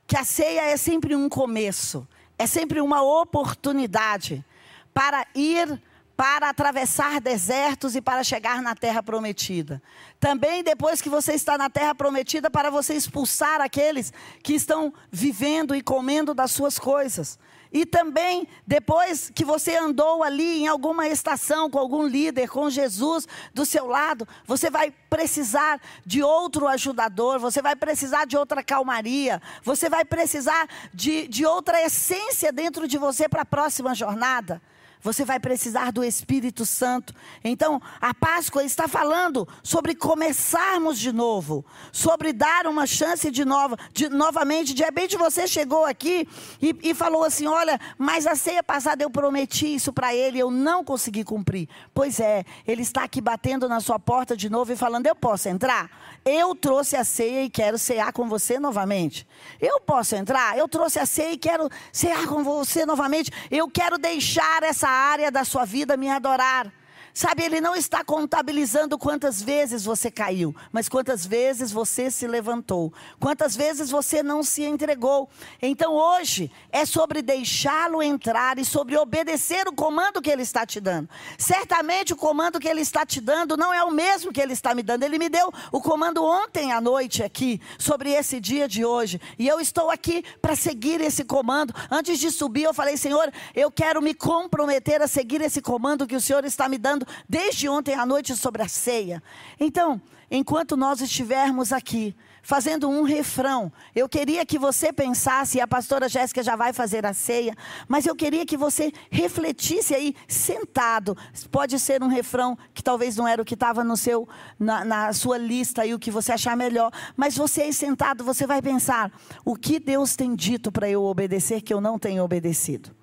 que 0.06 0.16
a 0.16 0.24
ceia 0.24 0.62
é 0.62 0.76
sempre 0.76 1.14
um 1.14 1.28
começo, 1.28 2.06
é 2.38 2.46
sempre 2.46 2.80
uma 2.80 3.02
oportunidade 3.02 4.44
para 4.92 5.26
ir 5.34 5.80
para 6.16 6.48
atravessar 6.48 7.20
desertos 7.20 7.94
e 7.94 8.00
para 8.00 8.24
chegar 8.24 8.60
na 8.60 8.74
terra 8.74 9.00
prometida. 9.00 9.80
Também 10.18 10.64
depois 10.64 11.00
que 11.00 11.08
você 11.08 11.34
está 11.34 11.56
na 11.56 11.70
terra 11.70 11.94
prometida, 11.94 12.50
para 12.50 12.70
você 12.70 12.94
expulsar 12.94 13.60
aqueles 13.60 14.12
que 14.42 14.52
estão 14.52 14.92
vivendo 15.12 15.76
e 15.76 15.80
comendo 15.80 16.34
das 16.34 16.50
suas 16.50 16.76
coisas. 16.76 17.38
E 17.72 17.84
também, 17.84 18.48
depois 18.66 19.30
que 19.34 19.44
você 19.44 19.76
andou 19.76 20.22
ali 20.22 20.62
em 20.62 20.66
alguma 20.66 21.06
estação 21.06 21.70
com 21.70 21.78
algum 21.78 22.06
líder, 22.06 22.48
com 22.48 22.70
Jesus 22.70 23.28
do 23.52 23.66
seu 23.66 23.86
lado, 23.86 24.26
você 24.46 24.70
vai 24.70 24.92
precisar 25.10 25.80
de 26.04 26.22
outro 26.22 26.66
ajudador, 26.66 27.38
você 27.38 27.60
vai 27.60 27.76
precisar 27.76 28.24
de 28.24 28.36
outra 28.36 28.62
calmaria, 28.62 29.40
você 29.62 29.88
vai 29.88 30.04
precisar 30.04 30.68
de, 30.94 31.28
de 31.28 31.44
outra 31.44 31.82
essência 31.82 32.52
dentro 32.52 32.88
de 32.88 32.96
você 32.96 33.28
para 33.28 33.42
a 33.42 33.46
próxima 33.46 33.94
jornada. 33.94 34.62
Você 35.02 35.24
vai 35.24 35.38
precisar 35.38 35.92
do 35.92 36.02
Espírito 36.02 36.66
Santo. 36.66 37.14
Então, 37.42 37.80
a 38.00 38.12
Páscoa 38.12 38.64
está 38.64 38.88
falando 38.88 39.46
sobre 39.62 39.94
começarmos 39.94 40.98
de 40.98 41.12
novo, 41.12 41.64
sobre 41.92 42.32
dar 42.32 42.66
uma 42.66 42.86
chance 42.86 43.30
de 43.30 43.44
nova, 43.44 43.76
de, 43.92 44.08
novamente. 44.08 44.74
De 44.74 44.82
repente 44.82 45.16
você 45.16 45.46
chegou 45.46 45.84
aqui 45.84 46.28
e, 46.60 46.76
e 46.82 46.94
falou 46.94 47.24
assim: 47.24 47.46
Olha, 47.46 47.78
mas 47.96 48.26
a 48.26 48.34
ceia 48.34 48.62
passada 48.62 49.02
eu 49.02 49.10
prometi 49.10 49.74
isso 49.74 49.92
para 49.92 50.14
ele, 50.14 50.38
eu 50.38 50.50
não 50.50 50.84
consegui 50.84 51.24
cumprir. 51.24 51.68
Pois 51.94 52.18
é, 52.20 52.44
ele 52.66 52.82
está 52.82 53.04
aqui 53.04 53.20
batendo 53.20 53.68
na 53.68 53.80
sua 53.80 53.98
porta 53.98 54.36
de 54.36 54.50
novo 54.50 54.72
e 54.72 54.76
falando: 54.76 55.06
Eu 55.06 55.14
posso 55.14 55.48
entrar? 55.48 55.90
Eu 56.24 56.54
trouxe 56.54 56.96
a 56.96 57.04
ceia 57.04 57.44
e 57.44 57.50
quero 57.50 57.78
cear 57.78 58.12
com 58.12 58.28
você 58.28 58.58
novamente. 58.58 59.26
Eu 59.60 59.80
posso 59.80 60.14
entrar? 60.14 60.56
Eu 60.58 60.68
trouxe 60.68 60.98
a 60.98 61.06
ceia 61.06 61.32
e 61.32 61.38
quero 61.38 61.68
cear 61.92 62.26
com 62.26 62.44
você 62.44 62.84
novamente. 62.84 63.30
Eu 63.50 63.68
quero 63.68 63.98
deixar 63.98 64.62
essa 64.62 64.88
área 64.88 65.30
da 65.30 65.44
sua 65.44 65.64
vida 65.64 65.96
me 65.96 66.08
adorar. 66.08 66.72
Sabe, 67.18 67.42
ele 67.42 67.60
não 67.60 67.74
está 67.74 68.04
contabilizando 68.04 68.96
quantas 68.96 69.42
vezes 69.42 69.84
você 69.84 70.08
caiu, 70.08 70.54
mas 70.70 70.88
quantas 70.88 71.26
vezes 71.26 71.72
você 71.72 72.12
se 72.12 72.28
levantou, 72.28 72.92
quantas 73.18 73.56
vezes 73.56 73.90
você 73.90 74.22
não 74.22 74.40
se 74.40 74.62
entregou. 74.62 75.28
Então 75.60 75.94
hoje 75.94 76.48
é 76.70 76.86
sobre 76.86 77.20
deixá-lo 77.20 78.00
entrar 78.04 78.56
e 78.60 78.64
sobre 78.64 78.96
obedecer 78.96 79.66
o 79.66 79.72
comando 79.72 80.22
que 80.22 80.30
ele 80.30 80.42
está 80.42 80.64
te 80.64 80.78
dando. 80.78 81.10
Certamente 81.36 82.12
o 82.12 82.16
comando 82.16 82.60
que 82.60 82.68
ele 82.68 82.82
está 82.82 83.04
te 83.04 83.20
dando 83.20 83.56
não 83.56 83.74
é 83.74 83.82
o 83.82 83.90
mesmo 83.90 84.32
que 84.32 84.40
ele 84.40 84.52
está 84.52 84.72
me 84.72 84.84
dando. 84.84 85.02
Ele 85.02 85.18
me 85.18 85.28
deu 85.28 85.52
o 85.72 85.80
comando 85.80 86.24
ontem 86.24 86.70
à 86.70 86.80
noite 86.80 87.24
aqui, 87.24 87.60
sobre 87.80 88.12
esse 88.12 88.38
dia 88.38 88.68
de 88.68 88.84
hoje, 88.84 89.20
e 89.36 89.48
eu 89.48 89.58
estou 89.58 89.90
aqui 89.90 90.22
para 90.40 90.54
seguir 90.54 91.00
esse 91.00 91.24
comando. 91.24 91.74
Antes 91.90 92.20
de 92.20 92.30
subir, 92.30 92.62
eu 92.62 92.72
falei, 92.72 92.96
Senhor, 92.96 93.28
eu 93.56 93.72
quero 93.72 94.00
me 94.00 94.14
comprometer 94.14 95.02
a 95.02 95.08
seguir 95.08 95.40
esse 95.40 95.60
comando 95.60 96.06
que 96.06 96.14
o 96.14 96.20
Senhor 96.20 96.44
está 96.44 96.68
me 96.68 96.78
dando 96.78 97.07
desde 97.28 97.68
ontem 97.68 97.94
à 97.94 98.04
noite 98.04 98.36
sobre 98.36 98.62
a 98.62 98.68
ceia. 98.68 99.22
Então, 99.58 100.00
enquanto 100.30 100.76
nós 100.76 101.00
estivermos 101.00 101.72
aqui, 101.72 102.14
fazendo 102.48 102.88
um 102.88 103.02
refrão. 103.02 103.70
Eu 103.94 104.08
queria 104.08 104.46
que 104.46 104.58
você 104.58 104.90
pensasse, 104.90 105.58
e 105.58 105.60
a 105.60 105.66
pastora 105.66 106.08
Jéssica 106.08 106.42
já 106.42 106.56
vai 106.56 106.72
fazer 106.72 107.04
a 107.04 107.12
ceia, 107.12 107.54
mas 107.86 108.06
eu 108.06 108.16
queria 108.16 108.46
que 108.46 108.56
você 108.56 108.90
refletisse 109.10 109.94
aí, 109.94 110.14
sentado. 110.26 111.14
Pode 111.50 111.78
ser 111.78 112.02
um 112.02 112.08
refrão 112.08 112.56
que 112.72 112.82
talvez 112.82 113.16
não 113.16 113.28
era 113.28 113.42
o 113.42 113.44
que 113.44 113.52
estava 113.52 113.84
no 113.84 113.98
seu, 113.98 114.26
na, 114.58 114.82
na 114.82 115.12
sua 115.12 115.36
lista 115.36 115.84
e 115.84 115.92
o 115.92 115.98
que 115.98 116.10
você 116.10 116.32
achar 116.32 116.56
melhor, 116.56 116.90
mas 117.14 117.36
você 117.36 117.62
aí 117.62 117.72
sentado, 117.72 118.24
você 118.24 118.46
vai 118.46 118.62
pensar: 118.62 119.12
o 119.44 119.54
que 119.54 119.78
Deus 119.78 120.16
tem 120.16 120.34
dito 120.34 120.72
para 120.72 120.88
eu 120.88 121.04
obedecer 121.04 121.60
que 121.60 121.74
eu 121.74 121.82
não 121.82 121.98
tenho 121.98 122.24
obedecido? 122.24 122.97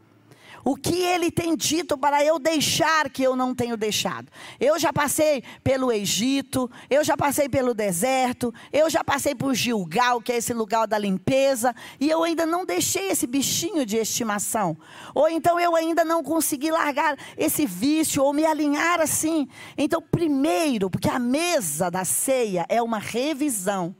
O 0.67 0.75
que 0.75 0.95
ele 0.95 1.29
tem 1.29 1.55
dito 1.55 1.95
para 1.95 2.25
eu 2.25 2.39
deixar 2.39 3.07
que 3.11 3.21
eu 3.21 3.35
não 3.35 3.53
tenho 3.53 3.77
deixado? 3.77 4.31
Eu 4.59 4.79
já 4.79 4.91
passei 4.91 5.43
pelo 5.63 5.91
Egito, 5.91 6.67
eu 6.89 7.03
já 7.03 7.15
passei 7.15 7.47
pelo 7.47 7.71
deserto, 7.71 8.51
eu 8.73 8.89
já 8.89 9.03
passei 9.03 9.35
por 9.35 9.53
Gilgal, 9.53 10.19
que 10.19 10.31
é 10.31 10.37
esse 10.37 10.55
lugar 10.55 10.87
da 10.87 10.97
limpeza, 10.97 11.75
e 11.99 12.09
eu 12.09 12.23
ainda 12.23 12.47
não 12.47 12.65
deixei 12.65 13.11
esse 13.11 13.27
bichinho 13.27 13.85
de 13.85 13.97
estimação. 13.97 14.75
Ou 15.13 15.29
então 15.29 15.59
eu 15.59 15.75
ainda 15.75 16.03
não 16.03 16.23
consegui 16.23 16.71
largar 16.71 17.15
esse 17.37 17.67
vício 17.67 18.23
ou 18.23 18.33
me 18.33 18.43
alinhar 18.43 18.99
assim. 18.99 19.47
Então, 19.77 20.01
primeiro, 20.01 20.89
porque 20.89 21.09
a 21.09 21.19
mesa 21.19 21.91
da 21.91 22.03
ceia 22.03 22.65
é 22.67 22.81
uma 22.81 22.97
revisão 22.97 23.95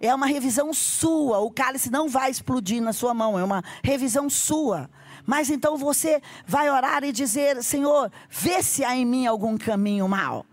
é 0.00 0.14
uma 0.14 0.26
revisão 0.26 0.72
sua. 0.72 1.38
O 1.38 1.50
cálice 1.50 1.90
não 1.90 2.08
vai 2.08 2.30
explodir 2.30 2.82
na 2.82 2.92
sua 2.92 3.14
mão, 3.14 3.38
é 3.38 3.44
uma 3.44 3.62
revisão 3.82 4.28
sua. 4.28 4.90
Mas 5.24 5.50
então 5.50 5.76
você 5.76 6.20
vai 6.46 6.70
orar 6.70 7.02
e 7.04 7.12
dizer: 7.12 7.62
Senhor, 7.62 8.10
vê 8.30 8.62
se 8.62 8.84
há 8.84 8.96
em 8.96 9.04
mim 9.04 9.26
algum 9.26 9.56
caminho 9.58 10.08
mal 10.08 10.46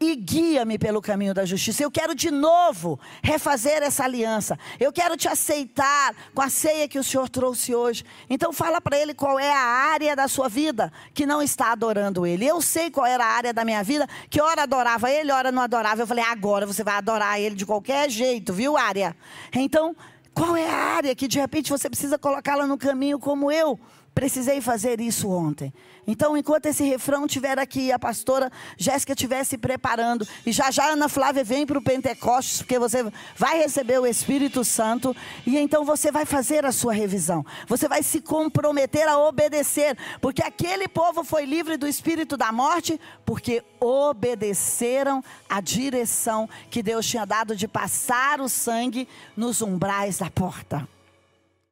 e 0.00 0.16
guia-me 0.16 0.78
pelo 0.78 1.02
caminho 1.02 1.34
da 1.34 1.44
justiça. 1.44 1.82
Eu 1.82 1.90
quero 1.90 2.14
de 2.14 2.30
novo 2.30 2.98
refazer 3.22 3.82
essa 3.82 4.04
aliança. 4.04 4.58
Eu 4.80 4.90
quero 4.90 5.14
te 5.14 5.28
aceitar 5.28 6.14
com 6.34 6.40
a 6.40 6.48
ceia 6.48 6.88
que 6.88 6.98
o 6.98 7.04
Senhor 7.04 7.28
trouxe 7.28 7.74
hoje. 7.74 8.02
Então 8.28 8.50
fala 8.50 8.80
para 8.80 8.98
ele 8.98 9.12
qual 9.12 9.38
é 9.38 9.52
a 9.52 9.58
área 9.58 10.16
da 10.16 10.26
sua 10.26 10.48
vida 10.48 10.90
que 11.12 11.26
não 11.26 11.42
está 11.42 11.70
adorando 11.70 12.26
ele. 12.26 12.46
Eu 12.46 12.62
sei 12.62 12.90
qual 12.90 13.04
era 13.04 13.22
a 13.22 13.28
área 13.28 13.52
da 13.52 13.62
minha 13.62 13.82
vida 13.84 14.08
que 14.30 14.40
ora 14.40 14.62
adorava 14.62 15.10
ele, 15.10 15.30
ora 15.30 15.52
não 15.52 15.62
adorava. 15.62 16.00
Eu 16.00 16.06
falei: 16.06 16.24
"Agora 16.24 16.66
você 16.66 16.82
vai 16.82 16.94
adorar 16.94 17.38
ele 17.38 17.54
de 17.54 17.66
qualquer 17.66 18.08
jeito, 18.08 18.54
viu, 18.54 18.78
área?" 18.78 19.14
Então, 19.52 19.94
qual 20.32 20.56
é 20.56 20.66
a 20.66 20.74
área 20.74 21.14
que 21.14 21.28
de 21.28 21.38
repente 21.38 21.70
você 21.70 21.90
precisa 21.90 22.18
colocá-la 22.18 22.66
no 22.66 22.78
caminho 22.78 23.18
como 23.18 23.52
eu? 23.52 23.78
Precisei 24.14 24.60
fazer 24.60 25.00
isso 25.00 25.30
ontem. 25.30 25.72
Então, 26.06 26.36
enquanto 26.36 26.66
esse 26.66 26.82
refrão 26.82 27.26
estiver 27.26 27.58
aqui, 27.58 27.92
a 27.92 27.98
pastora 27.98 28.50
Jéssica 28.76 29.12
estiver 29.12 29.44
se 29.44 29.56
preparando, 29.56 30.26
e 30.44 30.50
já 30.50 30.70
já 30.70 30.90
Ana 30.90 31.08
Flávia 31.08 31.44
vem 31.44 31.64
para 31.64 31.78
o 31.78 31.82
Pentecostes, 31.82 32.58
porque 32.58 32.78
você 32.78 33.04
vai 33.36 33.58
receber 33.58 34.00
o 34.00 34.06
Espírito 34.06 34.64
Santo, 34.64 35.14
e 35.46 35.56
então 35.56 35.84
você 35.84 36.10
vai 36.10 36.26
fazer 36.26 36.66
a 36.66 36.72
sua 36.72 36.92
revisão. 36.92 37.46
Você 37.68 37.86
vai 37.86 38.02
se 38.02 38.20
comprometer 38.20 39.06
a 39.06 39.18
obedecer, 39.18 39.96
porque 40.20 40.42
aquele 40.42 40.88
povo 40.88 41.22
foi 41.22 41.44
livre 41.44 41.76
do 41.76 41.86
espírito 41.86 42.36
da 42.36 42.50
morte, 42.50 43.00
porque 43.24 43.62
obedeceram 43.78 45.22
a 45.48 45.60
direção 45.60 46.48
que 46.68 46.82
Deus 46.82 47.06
tinha 47.06 47.24
dado 47.24 47.54
de 47.54 47.68
passar 47.68 48.40
o 48.40 48.48
sangue 48.48 49.06
nos 49.36 49.62
umbrais 49.62 50.18
da 50.18 50.28
porta. 50.28 50.88